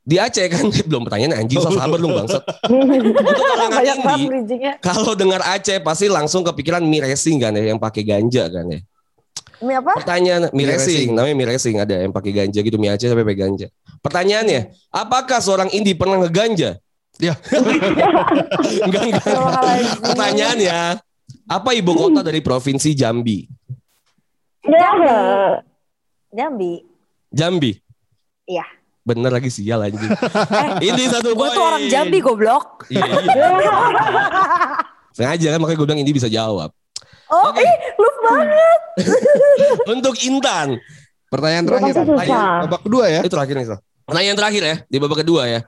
di 0.00 0.16
Aceh 0.16 0.46
kan 0.48 0.64
belum 0.88 1.04
pertanyaan 1.04 1.44
anjing 1.44 1.60
usah 1.60 1.76
sabar 1.76 1.98
dong 2.00 2.16
bangsat. 2.16 2.42
Untuk 2.68 3.44
kalangan 3.44 3.84
Indi, 3.84 4.56
kalau 4.80 5.12
dengar 5.12 5.44
Aceh 5.44 5.80
pasti 5.84 6.08
langsung 6.08 6.40
kepikiran 6.40 6.80
mie 6.80 7.04
racing 7.04 7.36
kan 7.40 7.52
ya 7.52 7.72
yang 7.72 7.80
pakai 7.80 8.02
ganja 8.04 8.48
kan 8.48 8.64
ya. 8.68 8.80
Ini 9.60 9.76
apa? 9.76 9.92
Pertanyaan 10.00 10.48
mie 10.56 10.64
Mie 10.64 10.68
racing, 10.72 10.88
racing. 10.88 11.10
namanya 11.12 11.34
mie 11.36 11.48
racing 11.52 11.76
ada 11.76 11.94
yang 12.00 12.12
pakai 12.16 12.32
ganja 12.32 12.60
gitu 12.64 12.76
mie 12.80 12.90
Aceh 12.96 13.08
tapi 13.12 13.22
pakai 13.28 13.40
ganja. 13.44 13.66
Pertanyaannya, 14.00 14.72
apakah 14.88 15.38
seorang 15.44 15.68
Indi 15.76 15.92
pernah 15.92 16.24
ngeganja? 16.24 16.80
Ya. 17.20 17.36
enggak 18.88 19.02
enggak. 19.12 19.24
Pertanyaannya, 20.00 20.78
apa 21.44 21.70
ibu 21.76 21.92
kota 21.92 22.24
dari 22.24 22.40
provinsi 22.40 22.96
Jambi? 22.96 23.44
Ya. 24.64 24.88
Jambi. 26.32 26.80
Jambi. 27.28 27.72
Iya. 28.48 28.64
Bener 29.04 29.32
lagi 29.32 29.48
sial 29.52 29.84
anjing. 29.84 30.12
Ini 30.80 31.02
satu 31.08 31.32
Gue 31.32 31.48
poin. 31.48 31.56
tuh 31.56 31.64
orang 31.64 31.84
Jambi 31.88 32.18
goblok. 32.20 32.88
Iya, 32.88 33.04
iya. 33.04 33.74
Sengaja 35.16 35.46
kan 35.56 35.58
makanya 35.60 35.78
gue 35.80 35.86
bilang 35.88 36.02
ini 36.04 36.12
bisa 36.14 36.28
jawab. 36.30 36.70
Oh, 37.30 37.50
Oke. 37.50 37.62
ih, 37.62 37.74
lu 37.94 38.10
banget. 38.26 38.80
Untuk 39.94 40.14
Intan. 40.26 40.78
Pertanyaan 41.30 41.64
terakhir. 41.66 41.94
Pertanyaan 41.94 42.66
babak 42.66 42.80
kedua 42.82 43.04
ya. 43.06 43.20
Itu 43.22 43.30
terakhir 43.30 43.54
nih. 43.54 43.66
Sal. 43.70 43.78
Pertanyaan 44.10 44.38
terakhir 44.38 44.62
ya 44.66 44.76
di 44.90 44.96
babak 44.98 45.22
kedua 45.22 45.46
ya. 45.46 45.60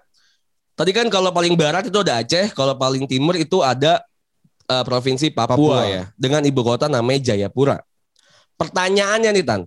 Tadi 0.75 0.91
kan 0.91 1.07
kalau 1.07 1.31
paling 1.31 1.55
barat 1.55 1.87
itu 1.87 1.99
ada 2.01 2.19
Aceh, 2.19 2.51
kalau 2.53 2.75
paling 2.75 3.07
timur 3.07 3.39
itu 3.39 3.63
ada 3.63 4.03
eh, 4.67 4.83
provinsi 4.83 5.31
Papua, 5.31 5.55
Papua. 5.55 5.79
ya, 5.87 6.03
dengan 6.19 6.43
ibu 6.43 6.61
kota 6.67 6.91
namanya 6.91 7.31
Jayapura. 7.31 7.79
Pertanyaannya 8.59 9.31
nih 9.31 9.45
Tan, 9.47 9.61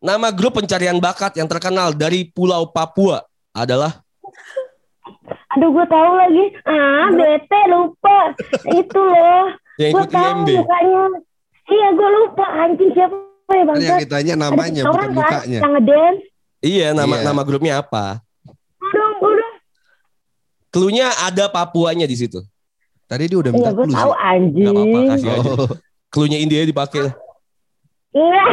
nama 0.00 0.32
grup 0.32 0.56
pencarian 0.56 0.96
bakat 0.96 1.36
yang 1.36 1.46
terkenal 1.46 1.92
dari 1.92 2.24
Pulau 2.24 2.72
Papua 2.72 3.20
adalah 3.52 4.00
Aduh, 5.52 5.68
gue 5.68 5.84
tahu 5.84 6.10
lagi. 6.16 6.44
Ah, 6.64 7.12
bete 7.12 7.60
lupa. 7.68 8.32
Itu 8.72 8.96
loh. 8.96 9.52
yang 9.76 9.92
Gue 9.92 10.00
ikut 10.00 10.08
tahu 10.08 10.24
IMB. 10.24 10.48
mukanya. 10.64 11.04
Iya, 11.68 11.88
gue 11.92 12.08
lupa. 12.16 12.46
Anjing 12.64 12.90
siapa 12.96 13.16
ya 13.52 13.64
bangsa? 13.68 13.84
yang 13.84 13.98
ditanya 14.00 14.34
namanya 14.40 14.82
bukan 14.88 14.96
kan 14.96 15.10
mukanya. 15.12 15.60
yang 15.60 15.72
ngedance. 15.76 16.24
Iya, 16.62 16.94
nama 16.94 17.16
Iya. 17.16 17.26
nama 17.26 17.42
grupnya 17.42 17.74
apa? 17.76 18.22
Udah, 18.78 19.08
udah. 19.20 19.50
Cluenya 20.70 21.10
ada 21.20 21.46
Papuanya 21.46 22.06
di 22.06 22.14
situ. 22.14 22.38
Tadi 23.04 23.26
dia 23.26 23.36
udah 23.36 23.50
Iya, 23.50 23.58
minta 23.58 23.70
gue 23.72 23.84
clue 23.84 23.92
tahu 23.92 24.12
sih. 24.12 24.22
anjing. 24.24 24.64
Gak 24.64 24.72
apa-apa, 24.72 24.98
kasih 25.10 25.28
aja. 25.28 25.42
Oh. 25.42 25.68
Cluenya 26.08 26.38
India 26.38 26.62
dipakai. 26.62 27.10
Iya. 28.12 28.42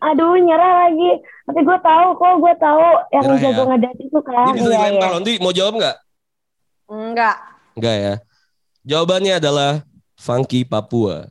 Aduh, 0.00 0.38
nyerah 0.38 0.86
lagi. 0.86 1.10
Tapi 1.44 1.60
gue 1.60 1.78
tahu 1.80 2.06
kok, 2.14 2.34
gue 2.38 2.54
tahu 2.56 2.82
yang 3.10 3.24
Nyerah 3.26 3.40
jago 3.40 3.58
ya? 3.58 3.68
ngedance 3.68 4.00
itu 4.00 4.18
kan. 4.22 4.34
Ini 4.38 4.52
bisa 4.54 4.64
Iya, 4.64 4.76
dilempar. 4.78 5.02
iya. 5.02 5.14
Nanti 5.14 5.32
mau 5.38 5.52
jawab 5.52 5.74
nggak? 5.76 5.96
Enggak. 6.88 7.36
Enggak 7.74 7.96
ya. 7.96 8.14
Jawabannya 8.84 9.32
adalah 9.36 9.72
Funky 10.14 10.62
Papua. 10.62 11.26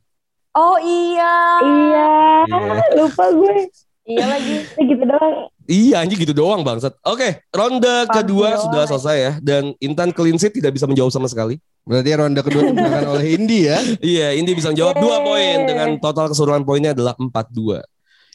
Oh 0.52 0.78
iya. 0.78 1.34
Iya, 1.60 2.12
Iya. 2.44 2.86
lupa 3.00 3.26
gue. 3.32 3.56
Iya 4.08 4.24
lagi. 4.24 4.56
Ya 4.64 4.84
gitu 4.88 5.04
doang. 5.04 5.36
Iya 5.68 5.96
anjing 6.00 6.20
gitu 6.24 6.32
doang 6.32 6.64
bangsat. 6.64 6.96
Oke, 7.04 7.44
ronde 7.52 8.08
Funky 8.08 8.24
kedua 8.24 8.48
doang. 8.56 8.64
sudah 8.64 8.84
selesai 8.88 9.16
ya 9.20 9.32
dan 9.44 9.76
Intan 9.84 10.16
clean 10.16 10.40
sheet 10.40 10.56
tidak 10.56 10.72
bisa 10.72 10.88
menjawab 10.88 11.12
sama 11.12 11.28
sekali. 11.28 11.60
Berarti 11.84 12.16
ronde 12.16 12.40
kedua 12.40 12.72
dimenangkan 12.72 13.04
oleh 13.20 13.36
Indi 13.36 13.68
ya. 13.68 13.76
Iya, 14.00 14.28
Indi 14.40 14.56
bisa 14.56 14.72
menjawab 14.72 14.96
dua 14.96 15.20
poin 15.20 15.58
dengan 15.68 16.00
total 16.00 16.32
keseluruhan 16.32 16.64
poinnya 16.64 16.96
adalah 16.96 17.20
4-2. 17.20 17.84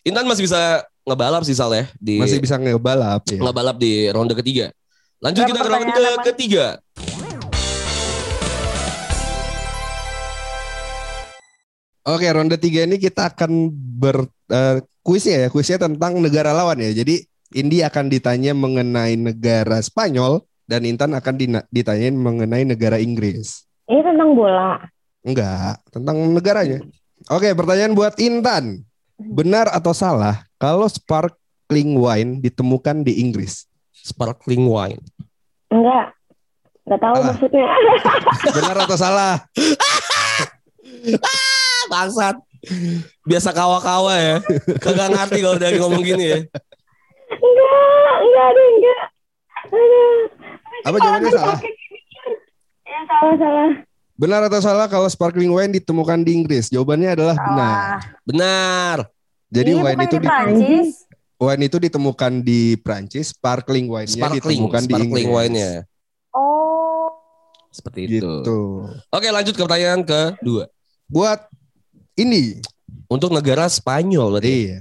Intan 0.04 0.28
masih 0.28 0.44
bisa 0.44 0.84
ngebalap 1.08 1.42
sih 1.42 1.56
Sal 1.56 1.72
ya 1.72 1.88
di 1.96 2.20
Masih 2.20 2.36
bisa 2.36 2.60
ngebalap 2.60 3.24
ya. 3.32 3.40
ngebalap 3.40 3.76
di 3.80 4.12
ronde 4.12 4.36
ketiga. 4.36 4.68
Lanjut 5.24 5.48
Berapa 5.48 5.56
kita 5.56 5.60
ke 5.64 5.70
ronde 5.72 6.22
ketiga. 6.28 6.66
Oke, 12.02 12.26
ronde 12.28 12.58
tiga 12.58 12.82
ini 12.82 12.98
kita 12.98 13.30
akan 13.30 13.70
ber 13.72 14.26
eh, 14.50 14.82
kuisnya 15.02 15.46
ya, 15.46 15.48
kuisnya 15.50 15.78
tentang 15.78 16.18
negara 16.18 16.54
lawan 16.54 16.78
ya. 16.78 16.90
Jadi 16.94 17.26
Indi 17.52 17.84
akan 17.84 18.08
ditanya 18.08 18.56
mengenai 18.56 19.18
negara 19.18 19.82
Spanyol 19.82 20.40
dan 20.64 20.88
Intan 20.88 21.12
akan 21.12 21.34
ditanyain 21.68 22.16
mengenai 22.16 22.64
negara 22.64 22.96
Inggris. 22.96 23.68
Ini 23.90 24.00
tentang 24.00 24.32
bola. 24.32 24.80
Enggak, 25.22 25.78
tentang 25.92 26.16
negaranya. 26.32 26.80
Oke, 27.28 27.52
pertanyaan 27.52 27.92
buat 27.92 28.16
Intan. 28.18 28.82
Benar 29.20 29.70
atau 29.70 29.94
salah 29.94 30.42
kalau 30.56 30.88
sparkling 30.88 31.94
wine 31.94 32.40
ditemukan 32.42 33.06
di 33.06 33.20
Inggris? 33.22 33.68
Sparkling 33.92 34.66
wine. 34.66 35.02
Enggak. 35.70 36.10
Enggak 36.82 37.00
tahu 37.04 37.14
Salah. 37.14 37.26
maksudnya. 37.30 37.66
Benar 38.58 38.76
atau 38.82 38.96
salah? 38.98 39.34
Ah, 41.02 41.82
bangsat. 41.90 42.36
Biasa 43.22 43.50
kawa-kawa 43.50 44.14
ya. 44.14 44.36
Kagak 44.78 45.08
ngerti 45.10 45.38
kalau 45.42 45.56
udah 45.58 45.70
ngomong 45.78 46.02
gini 46.02 46.24
ya. 46.24 46.38
enggak, 47.32 48.16
enggak 48.22 48.46
ada 48.46 48.62
enggak. 48.62 49.00
Aduh. 49.72 50.20
Apa 50.82 50.96
jawabannya 50.98 51.30
salah? 51.30 51.58
Ya 52.82 53.00
salah 53.06 53.36
salah. 53.38 53.70
Benar 54.12 54.40
atau 54.46 54.60
salah 54.62 54.86
kalau 54.86 55.08
sparkling 55.08 55.50
wine 55.50 55.72
ditemukan 55.72 56.22
di 56.22 56.30
Inggris? 56.38 56.70
Jawabannya 56.70 57.18
adalah 57.18 57.34
benar. 57.34 57.74
Salah. 57.74 57.98
Benar. 58.22 58.96
Jadi 59.52 59.70
Ini 59.74 59.82
wine 59.82 60.00
itu 60.00 60.16
di 60.16 60.22
di, 60.22 60.28
Prancis. 60.28 60.88
wine 61.36 61.62
itu 61.66 61.76
ditemukan 61.76 62.32
di 62.40 62.60
Prancis, 62.80 63.26
sparkling 63.34 63.84
wine-nya 63.84 64.16
Sparkling, 64.16 64.40
ditemukan 64.62 64.82
di 64.86 64.94
sparkling 64.94 65.26
Inggris. 65.28 65.36
wine-nya. 65.44 65.72
Oh. 66.32 67.10
Seperti 67.68 68.00
itu. 68.06 68.22
Gitu. 68.22 68.60
Oke, 69.10 69.28
lanjut 69.28 69.52
ke 69.52 69.62
pertanyaan 69.64 70.00
kedua. 70.06 70.70
Buat 71.10 71.48
ini, 72.14 72.60
Untuk 73.06 73.28
negara 73.28 73.68
Spanyol 73.68 74.36
berarti. 74.36 74.48
iya. 74.68 74.78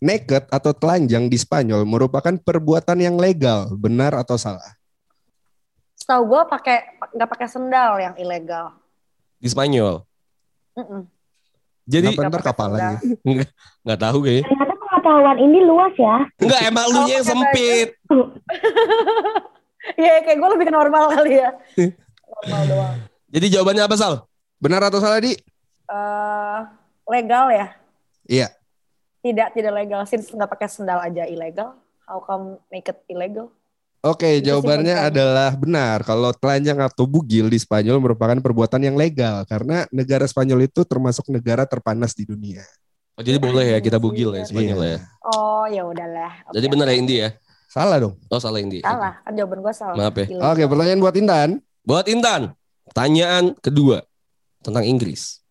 Naked 0.00 0.48
atau 0.48 0.72
telanjang 0.72 1.28
di 1.28 1.36
Spanyol 1.36 1.84
merupakan 1.84 2.32
perbuatan 2.32 2.96
yang 2.96 3.20
legal, 3.20 3.68
benar 3.76 4.16
atau 4.16 4.40
salah? 4.40 4.76
Setahu 5.92 6.24
gue 6.24 6.42
pakai 6.48 6.76
nggak 7.12 7.28
pakai 7.28 7.48
sendal 7.48 8.00
yang 8.00 8.14
ilegal. 8.16 8.72
Di 9.36 9.52
Spanyol. 9.52 10.00
Mm-mm. 10.72 11.04
Jadi 11.84 12.16
Kenapa 12.16 12.32
ntar 12.32 12.40
pakai 12.40 12.48
kapalan 12.48 12.80
ya? 12.80 12.96
nggak 13.84 14.00
tahu 14.00 14.18
kayaknya. 14.24 14.44
Ternyata 14.48 14.74
pengetahuan 14.80 15.38
ini 15.40 15.58
luas 15.64 15.94
ya. 16.00 16.16
Enggak, 16.40 16.60
emang 16.64 16.86
lu 16.88 17.00
yang 17.04 17.20
pakai 17.20 17.28
sempit. 17.28 17.88
Iya 19.96 20.20
kayak 20.22 20.38
gue 20.38 20.48
lebih 20.54 20.66
ke 20.68 20.74
normal 20.76 21.08
kali 21.08 21.40
ya. 21.40 21.50
Normal 22.44 22.62
doang. 22.68 22.96
Jadi 23.32 23.46
jawabannya 23.48 23.82
apa, 23.84 23.96
Sal? 23.96 24.14
Benar 24.60 24.86
atau 24.86 25.00
salah, 25.00 25.18
Di? 25.18 25.34
Eh, 25.90 26.58
legal 27.10 27.50
ya? 27.50 27.66
Iya. 28.24 28.48
Tidak 29.20 29.52
tidak 29.52 29.72
legal. 29.74 30.00
Since 30.06 30.30
nggak 30.30 30.48
pakai 30.48 30.68
sendal 30.70 31.02
aja 31.02 31.26
ilegal. 31.26 31.74
How 32.06 32.22
come 32.22 32.62
make 32.70 32.86
it 32.86 33.02
illegal? 33.06 33.50
Oke, 34.00 34.24
Itu 34.24 34.40
sih 34.40 34.44
jawabannya 34.48 34.96
bukan. 34.96 35.08
adalah 35.12 35.50
benar. 35.52 35.98
Kalau 36.08 36.32
telanjang 36.32 36.80
atau 36.80 37.04
bugil 37.04 37.52
di 37.52 37.60
Spanyol 37.60 38.00
merupakan 38.00 38.38
perbuatan 38.40 38.80
yang 38.80 38.96
legal 38.96 39.44
karena 39.44 39.84
negara 39.92 40.24
Spanyol 40.24 40.64
itu 40.64 40.88
termasuk 40.88 41.28
negara 41.28 41.68
terpanas 41.68 42.16
di 42.16 42.24
dunia. 42.24 42.64
Oh, 43.14 43.22
jadi 43.22 43.36
boleh 43.36 43.76
ya 43.76 43.78
kita 43.84 44.00
bugil 44.00 44.32
ya 44.32 44.40
Iya. 44.40 44.48
Spanyol 44.48 44.80
ya. 44.80 44.98
Oh 45.20 45.68
ya 45.68 45.82
udahlah. 45.84 46.32
Oke, 46.48 46.56
Jadi 46.56 46.66
benar 46.72 46.86
ya 46.88 46.96
Indi 46.96 47.14
ya? 47.20 47.30
Salah 47.68 48.00
dong. 48.00 48.16
Oh, 48.32 48.40
salah 48.40 48.58
Indi. 48.64 48.80
Salah 48.80 49.20
kan 49.20 49.32
jawaban 49.36 49.60
gue 49.60 49.74
salah. 49.76 49.94
Maaf 50.00 50.16
ya. 50.16 50.26
Oke, 50.48 50.62
pertanyaan 50.64 51.00
buat 51.04 51.14
Intan. 51.20 51.48
Buat 51.84 52.06
Intan, 52.08 52.40
pertanyaan 52.88 53.52
kedua 53.60 54.00
tentang 54.64 54.88
Inggris. 54.88 55.44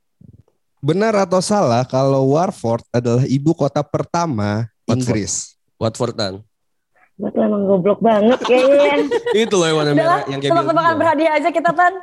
Benar 0.80 1.12
atau 1.20 1.44
salah 1.44 1.84
kalau 1.84 2.32
Warford 2.34 2.88
adalah 2.90 3.28
ibu 3.28 3.52
kota 3.52 3.84
pertama 3.84 4.72
Watford. 4.88 4.96
Inggris? 4.96 5.34
Watford. 5.76 6.16
Gue 7.20 7.30
tuh 7.36 7.42
emang 7.44 7.68
goblok 7.68 8.00
banget 8.00 8.40
kayaknya. 8.48 9.12
Itu 9.44 9.60
loh 9.60 9.68
yang 9.68 9.78
warna 9.84 9.92
merah 9.92 10.24
yang 10.32 10.40
kayak 10.40 10.56
tebak-tebakan 10.56 10.88
biru. 10.88 11.02
berhadiah 11.04 11.32
aja 11.36 11.50
kita 11.52 11.72
tan. 11.76 11.94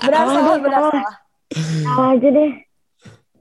Benar 0.00 0.16
Ah, 0.16 0.24
salah, 0.24 0.40
dia 0.48 0.64
benar 0.64 0.80
salah. 0.80 1.04
aja 2.08 2.28
deh. 2.32 2.50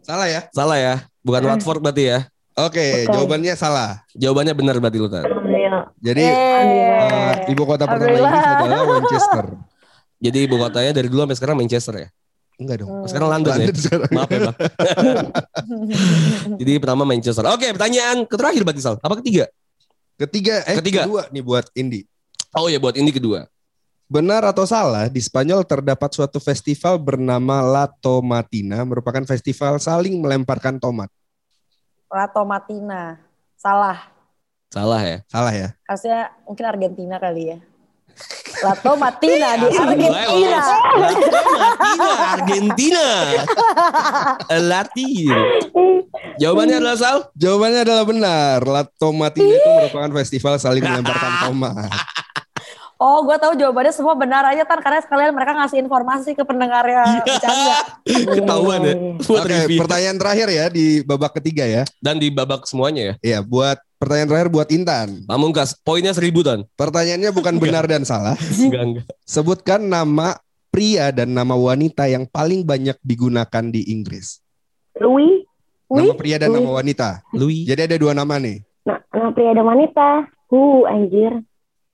Salah 0.04 0.28
ya? 0.28 0.42
Salah 0.52 0.78
ya, 0.78 0.96
bukan 1.24 1.42
Hmm. 1.42 1.50
Watford 1.56 1.80
berarti 1.80 2.04
ya. 2.12 2.20
Oke, 2.56 3.04
Bukan. 3.04 3.16
jawabannya 3.16 3.54
salah. 3.56 4.04
Jawabannya 4.12 4.54
benar 4.56 4.76
berarti 4.80 4.96
lu 4.96 5.08
Tan. 5.08 5.24
Jadi 6.00 6.24
Eh, 6.24 6.32
eh, 7.12 7.52
ibu 7.52 7.64
kota 7.64 7.84
pertama. 7.84 8.16
Inggris 8.16 8.48
adalah 8.48 8.84
Manchester. 8.86 9.46
Jadi 10.20 10.38
ibu 10.48 10.56
kotanya 10.56 10.92
dari 10.92 11.08
dulu 11.08 11.24
sampai 11.24 11.36
sekarang 11.36 11.56
Manchester 11.60 11.96
ya. 11.96 12.08
Enggak 12.56 12.76
dong. 12.84 12.90
Hmm. 12.90 13.08
Sekarang 13.08 13.30
London, 13.36 13.56
ya. 13.60 13.68
Sekarang. 13.76 14.10
Maaf 14.16 14.30
ya 14.32 14.40
bang. 14.48 14.58
Jadi 16.64 16.72
pertama 16.80 17.04
Manchester. 17.04 17.44
Oke, 17.52 17.68
pertanyaan 17.76 18.24
terakhir 18.24 18.62
berarti 18.64 18.82
Sal. 18.84 18.96
Apa 19.04 19.20
ketiga? 19.20 19.52
Ketiga, 20.16 20.64
eh 20.64 20.80
Ketiga. 20.80 21.04
kedua 21.04 21.28
nih 21.28 21.44
buat 21.44 21.68
Indi. 21.76 22.08
Oh 22.56 22.72
ya 22.72 22.80
buat 22.80 22.96
ini 22.96 23.12
kedua. 23.12 23.52
Benar 24.08 24.46
atau 24.48 24.64
salah, 24.64 25.10
di 25.12 25.18
Spanyol 25.20 25.66
terdapat 25.68 26.14
suatu 26.14 26.38
festival 26.40 27.02
bernama 27.02 27.60
La 27.66 27.90
Tomatina, 27.90 28.86
merupakan 28.86 29.26
festival 29.28 29.82
saling 29.82 30.16
melemparkan 30.22 30.78
tomat. 30.80 31.10
Lato 32.08 32.46
Matina. 32.48 33.20
Salah. 33.60 34.08
Salah 34.72 35.02
ya. 35.04 35.18
Salah 35.28 35.52
ya? 35.52 35.68
Harusnya 35.90 36.32
mungkin 36.48 36.66
Argentina 36.70 37.16
kali 37.20 37.44
ya. 37.52 37.60
Lato 38.64 38.96
Matina 38.96 39.60
di 39.60 39.68
Argentina. 39.76 40.62
Latina, 40.96 42.14
Argentina. 42.40 43.06
Latin. 44.50 45.28
Jawabannya 46.40 46.76
adalah 46.80 46.98
Sal. 46.98 47.18
Jawabannya 47.36 47.82
adalah 47.84 48.06
benar. 48.08 48.60
La 48.64 48.84
Tomatina 48.88 49.52
itu 49.52 49.70
merupakan 49.70 50.12
festival 50.24 50.56
saling 50.60 50.84
melemparkan 50.84 51.34
tomat. 51.48 51.92
Oh, 52.96 53.28
gue 53.28 53.36
tahu 53.36 53.60
jawabannya 53.60 53.92
semua 53.92 54.16
benar 54.16 54.48
aja 54.48 54.64
tan 54.64 54.80
karena 54.80 55.04
sekalian 55.04 55.36
mereka 55.36 55.52
ngasih 55.52 55.84
informasi 55.84 56.32
ke 56.32 56.48
pendengarnya 56.48 57.28
bercanda. 57.28 57.76
Ketahuan 58.08 58.80
ya. 58.88 58.94
Oke, 59.20 59.52
review. 59.52 59.80
pertanyaan 59.84 60.16
terakhir 60.16 60.48
ya 60.48 60.66
di 60.72 61.04
babak 61.04 61.36
ketiga 61.36 61.68
ya. 61.68 61.84
Dan 62.00 62.24
di 62.24 62.32
babak 62.32 62.64
semuanya 62.64 63.12
ya. 63.12 63.14
Iya, 63.20 63.40
buat 63.44 63.84
pertanyaan 64.06 64.30
terakhir 64.30 64.50
buat 64.54 64.70
Intan. 64.70 65.26
Pamungkas, 65.26 65.74
poinnya 65.82 66.14
seributan. 66.14 66.62
Pertanyaannya 66.78 67.34
bukan 67.34 67.58
benar 67.58 67.90
dan 67.90 68.06
salah. 68.06 68.38
Enggak, 68.62 68.84
enggak. 68.86 69.06
Sebutkan 69.26 69.82
nama 69.82 70.38
pria 70.70 71.10
dan 71.10 71.34
nama 71.34 71.58
wanita 71.58 72.06
yang 72.06 72.30
paling 72.30 72.62
banyak 72.62 72.94
digunakan 73.02 73.64
di 73.74 73.82
Inggris. 73.90 74.46
Louis. 75.02 75.42
Nama 75.90 76.14
pria 76.14 76.38
dan 76.38 76.54
nama 76.54 76.70
wanita. 76.70 77.26
Louis. 77.34 77.66
Jadi 77.66 77.82
ada 77.90 77.98
dua 77.98 78.14
nama 78.14 78.38
nih. 78.38 78.62
Nah, 78.86 79.02
nah 79.10 79.30
pria 79.34 79.52
dan 79.58 79.66
wanita. 79.66 80.30
Hu, 80.54 80.86
anjir. 80.86 81.42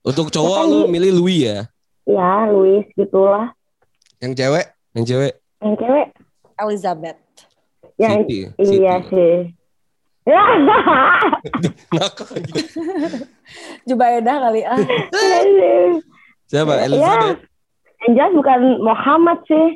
Untuk 0.04 0.28
cowok 0.28 0.58
Siapa 0.60 0.70
lu 0.70 0.78
nih? 0.84 0.90
milih 0.92 1.12
Louis 1.16 1.40
ya. 1.48 1.58
Ya, 2.04 2.50
Louis 2.50 2.84
gitulah. 2.92 3.54
Yang 4.18 4.32
cewek 4.38 4.66
Yang 4.92 5.04
cewek 5.08 5.32
Yang 5.62 5.74
cewek. 5.78 6.06
Elizabeth. 6.58 7.18
Yang 7.96 8.12
Siti. 8.26 8.38
iya 8.78 8.94
sih. 9.06 9.34
Ya. 10.22 10.42
Lagi. 11.98 12.62
Jubaedah 13.84 14.36
kali 14.38 14.62
ah. 14.62 14.78
Siapa? 16.46 16.72
Ya. 16.78 16.86
Elizabeth. 16.86 17.38
Yang 18.02 18.12
jelas 18.18 18.32
bukan 18.34 18.58
Muhammad 18.82 19.38
sih. 19.46 19.66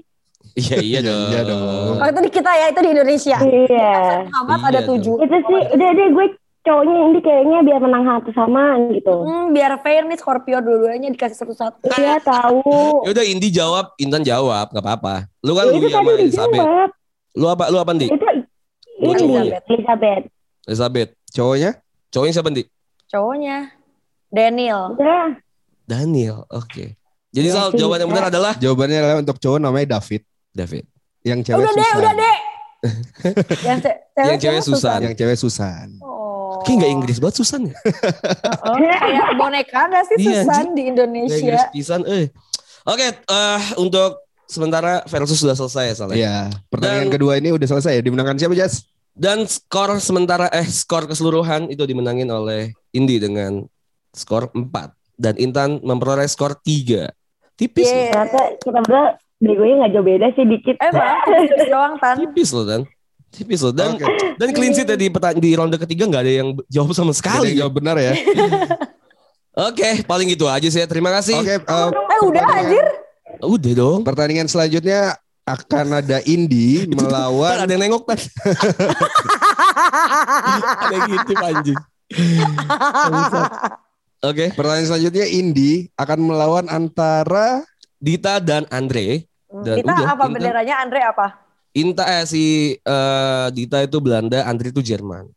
Iya 0.56 0.78
iya 0.80 1.00
dong. 1.02 1.28
Iya 1.34 1.42
dong. 1.44 1.94
Oh, 1.98 2.06
itu 2.06 2.20
di 2.22 2.30
kita 2.30 2.52
ya, 2.54 2.66
itu 2.70 2.80
di 2.80 2.90
Indonesia. 2.94 3.36
Iya. 3.42 3.94
Muhammad 4.30 4.58
Iya 4.62 4.68
ada 4.70 4.80
dong. 4.82 4.88
tujuh. 4.96 5.16
Itu 5.20 5.36
sih 5.50 5.60
udah 5.74 5.90
deh 5.92 6.08
gue 6.14 6.26
cowoknya 6.66 6.94
ini 6.98 7.20
kayaknya 7.22 7.58
biar 7.62 7.78
menang 7.78 8.04
satu 8.06 8.30
sama 8.34 8.64
gitu. 8.90 9.14
Hmm, 9.22 9.54
biar 9.54 9.78
fair 9.82 10.02
nih 10.02 10.18
Scorpio 10.18 10.58
dua-duanya 10.62 11.10
dikasih 11.10 11.38
satu-satu. 11.38 11.90
Iya 11.90 12.18
tahu. 12.22 13.06
Ya 13.06 13.10
udah 13.14 13.24
Indi 13.26 13.48
jawab, 13.50 13.94
Intan 13.98 14.22
jawab, 14.22 14.70
nggak 14.74 14.82
apa-apa. 14.82 15.14
Lu 15.42 15.54
kan 15.54 15.70
Ya, 15.70 15.90
sama 15.90 16.10
tadi 16.14 16.22
Elizabeth. 16.26 16.66
Lu 17.34 17.46
apa? 17.46 17.64
Lu 17.70 17.78
apa 17.78 17.90
Indi? 17.94 18.06
Itu 18.10 18.26
Lu 18.96 19.10
ini 19.12 19.18
cowoknya. 19.22 19.58
Elizabeth. 19.70 20.24
Elizabeth. 20.66 21.14
cowoknya 21.28 21.78
Cowoknya 22.08 22.32
siapa 22.32 22.48
Indi? 22.48 22.64
Cowoknya 23.06 23.56
Daniel. 24.26 24.92
Udah. 24.92 25.38
Daniel. 25.82 26.44
Oke. 26.48 26.98
Jadi 27.30 27.46
Ya, 27.46 27.54
Sal, 27.54 27.68
jawaban 27.72 28.00
yang 28.00 28.10
benar 28.10 28.26
adalah 28.28 28.52
jawabannya 28.56 28.98
adalah 28.98 29.16
untuk 29.20 29.36
cowok 29.36 29.58
namanya 29.60 29.98
David. 29.98 30.22
David. 30.50 30.84
Yang 31.20 31.38
cewek 31.44 31.58
udah 31.58 31.70
deh, 31.70 31.82
Susan. 31.84 31.98
udah 31.98 32.12
deh. 32.14 32.36
yang, 33.68 33.78
ce- 33.78 33.98
Yang 34.16 34.38
cewek 34.40 34.62
Susan. 34.62 34.98
Yang 35.02 35.14
cewek 35.16 35.36
Susan. 35.36 35.86
Oh. 36.00 36.62
Kayak 36.62 36.76
nggak 36.80 36.92
Inggris 36.92 37.16
banget 37.18 37.36
Susan 37.36 37.60
ya? 37.68 37.76
Oh, 38.66 38.74
kayak 38.74 39.28
boneka 39.36 39.80
gak 39.86 40.04
sih 40.08 40.16
Iya, 40.18 40.42
Susan 40.42 40.66
di 40.72 40.82
Indonesia? 40.88 41.36
Inggris 41.36 41.62
pisan. 41.70 42.00
Eh. 42.08 42.26
Oke, 42.82 43.06
eh, 43.12 43.60
untuk 43.76 44.24
sementara 44.46 45.02
versus 45.04 45.36
sudah 45.36 45.54
selesai 45.54 45.94
soalnya. 45.94 46.16
Iya. 46.16 46.36
Pertandingan 46.66 47.06
Dan- 47.06 47.14
kedua 47.14 47.32
ini 47.36 47.52
udah 47.52 47.68
selesai 47.68 47.92
ya. 47.94 48.02
Dimenangkan 48.02 48.34
siapa 48.34 48.54
Jas? 48.54 48.86
Dan 49.16 49.48
skor 49.48 49.96
sementara 49.96 50.52
eh 50.52 50.62
skor 50.62 51.08
keseluruhan 51.08 51.66
itu 51.66 51.80
dimenangin 51.82 52.28
oleh 52.28 52.68
Indi 52.92 53.16
dengan 53.16 53.64
skor 54.12 54.52
4 54.52 54.68
dan 55.16 55.34
Intan 55.36 55.80
memperoleh 55.80 56.28
skor 56.28 56.52
3. 56.54 57.08
Tipis. 57.56 57.88
Yeay. 57.88 58.12
Ternyata 58.12 58.40
kita 58.60 58.78
berdua 58.78 59.04
begonya 59.36 59.74
nggak 59.80 59.92
jauh 59.92 60.04
beda 60.04 60.26
sih 60.32 60.44
dikit. 60.44 60.76
Emang 60.78 61.16
tipis 61.48 61.64
doang 61.66 61.94
tan. 61.96 62.16
Tipis 62.20 62.50
loh 62.52 62.64
Dan. 62.64 62.80
Tipis 63.26 63.60
loh 63.60 63.72
dan 63.72 63.96
Oke. 63.96 64.04
dan 64.36 64.48
clean 64.52 64.72
sheet 64.72 64.86
ya 64.86 64.96
di 64.96 65.08
di 65.36 65.50
ronde 65.52 65.76
ketiga 65.76 66.06
nggak 66.06 66.22
ada 66.22 66.32
yang 66.36 66.48
jawab 66.68 66.92
sama 66.92 67.10
Ada 67.10 67.18
sekali. 67.18 67.48
yang 67.52 67.64
jawab 67.64 67.74
benar 67.74 67.96
ya. 67.96 68.12
Oke, 69.68 70.04
paling 70.04 70.28
gitu 70.28 70.44
aja 70.46 70.64
sih. 70.64 70.80
ya. 70.80 70.86
Terima 70.86 71.08
kasih. 71.10 71.36
Oke. 71.36 71.56
eh, 71.58 71.88
Eh 71.90 72.20
udah 72.22 72.44
anjir. 72.46 72.84
Udah 73.40 73.72
dong. 73.72 74.00
pertandingan 74.04 74.46
selanjutnya 74.46 75.16
akan 75.46 76.02
ada 76.02 76.18
Indi 76.26 76.90
melawan 76.90 77.62
ada 77.62 77.70
yang 77.70 77.86
nengok 77.86 78.02
kan. 78.10 78.18
ada 80.82 80.92
yang 80.92 81.06
ngintip 81.06 81.38
anjing. 81.38 81.78
Oke, 84.26 84.50
pertandingan 84.50 84.88
selanjutnya 84.90 85.26
Indi 85.30 85.86
akan 85.94 86.18
melawan 86.18 86.66
antara 86.66 87.62
Dita 87.96 88.42
dan 88.42 88.66
Andre. 88.74 89.22
Dan 89.46 89.86
Kita 89.86 89.92
udah, 89.94 90.08
apa 90.10 90.24
Intan. 90.26 90.34
benderanya 90.34 90.74
Andre 90.82 91.00
apa? 91.06 91.26
Inta 91.76 92.04
eh, 92.10 92.24
si 92.26 92.44
eh, 92.74 93.46
Dita 93.54 93.78
itu 93.84 94.02
Belanda, 94.02 94.42
Andre 94.44 94.74
itu 94.74 94.82
Jerman. 94.82 95.30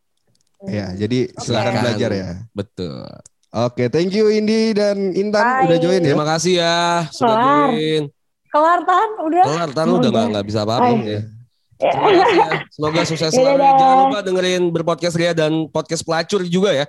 ya 0.67 0.91
jadi 0.91 1.32
silakan 1.39 1.72
Silakan. 1.72 1.82
belajar 1.88 2.12
ya. 2.12 2.30
Betul. 2.52 3.08
Oke, 3.50 3.88
thank 3.88 4.12
you 4.12 4.28
Indi 4.28 4.76
dan 4.76 5.15
Intan 5.15 5.45
Bye. 5.45 5.65
udah 5.72 5.78
join 5.80 6.02
ya. 6.04 6.12
Terima 6.12 6.28
kasih 6.28 6.54
ya 6.60 6.78
sudah 7.13 7.36
Kelar. 7.38 7.69
join. 7.72 8.04
Kelar 8.49 8.81
tan 8.81 9.09
udah. 9.21 9.43
Kelar, 9.45 9.69
Tan, 9.71 9.85
lu 9.85 10.01
udah 10.01 10.09
nggak 10.09 10.27
nggak 10.33 10.45
bisa 10.49 10.59
apa-apa. 10.65 10.93
Ya. 11.05 11.21
Ya. 11.79 11.91
Ya. 12.33 12.47
Semoga 12.73 13.01
sukses 13.07 13.31
Dadah. 13.31 13.55
selalu. 13.55 13.62
Jangan 13.62 13.97
lupa 14.03 14.19
dengerin 14.25 14.63
berpodcast 14.73 15.15
Ria 15.15 15.31
dan 15.38 15.69
podcast 15.71 16.03
pelacur 16.03 16.41
juga 16.43 16.73
ya. 16.75 16.85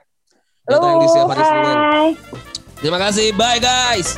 Datang 0.67 1.05
di 1.05 1.07
setiap 1.09 1.31
hari 1.31 1.45
Senin. 1.45 1.79
Terima 2.81 2.99
kasih. 2.99 3.27
Bye 3.37 3.61
guys. 3.61 4.17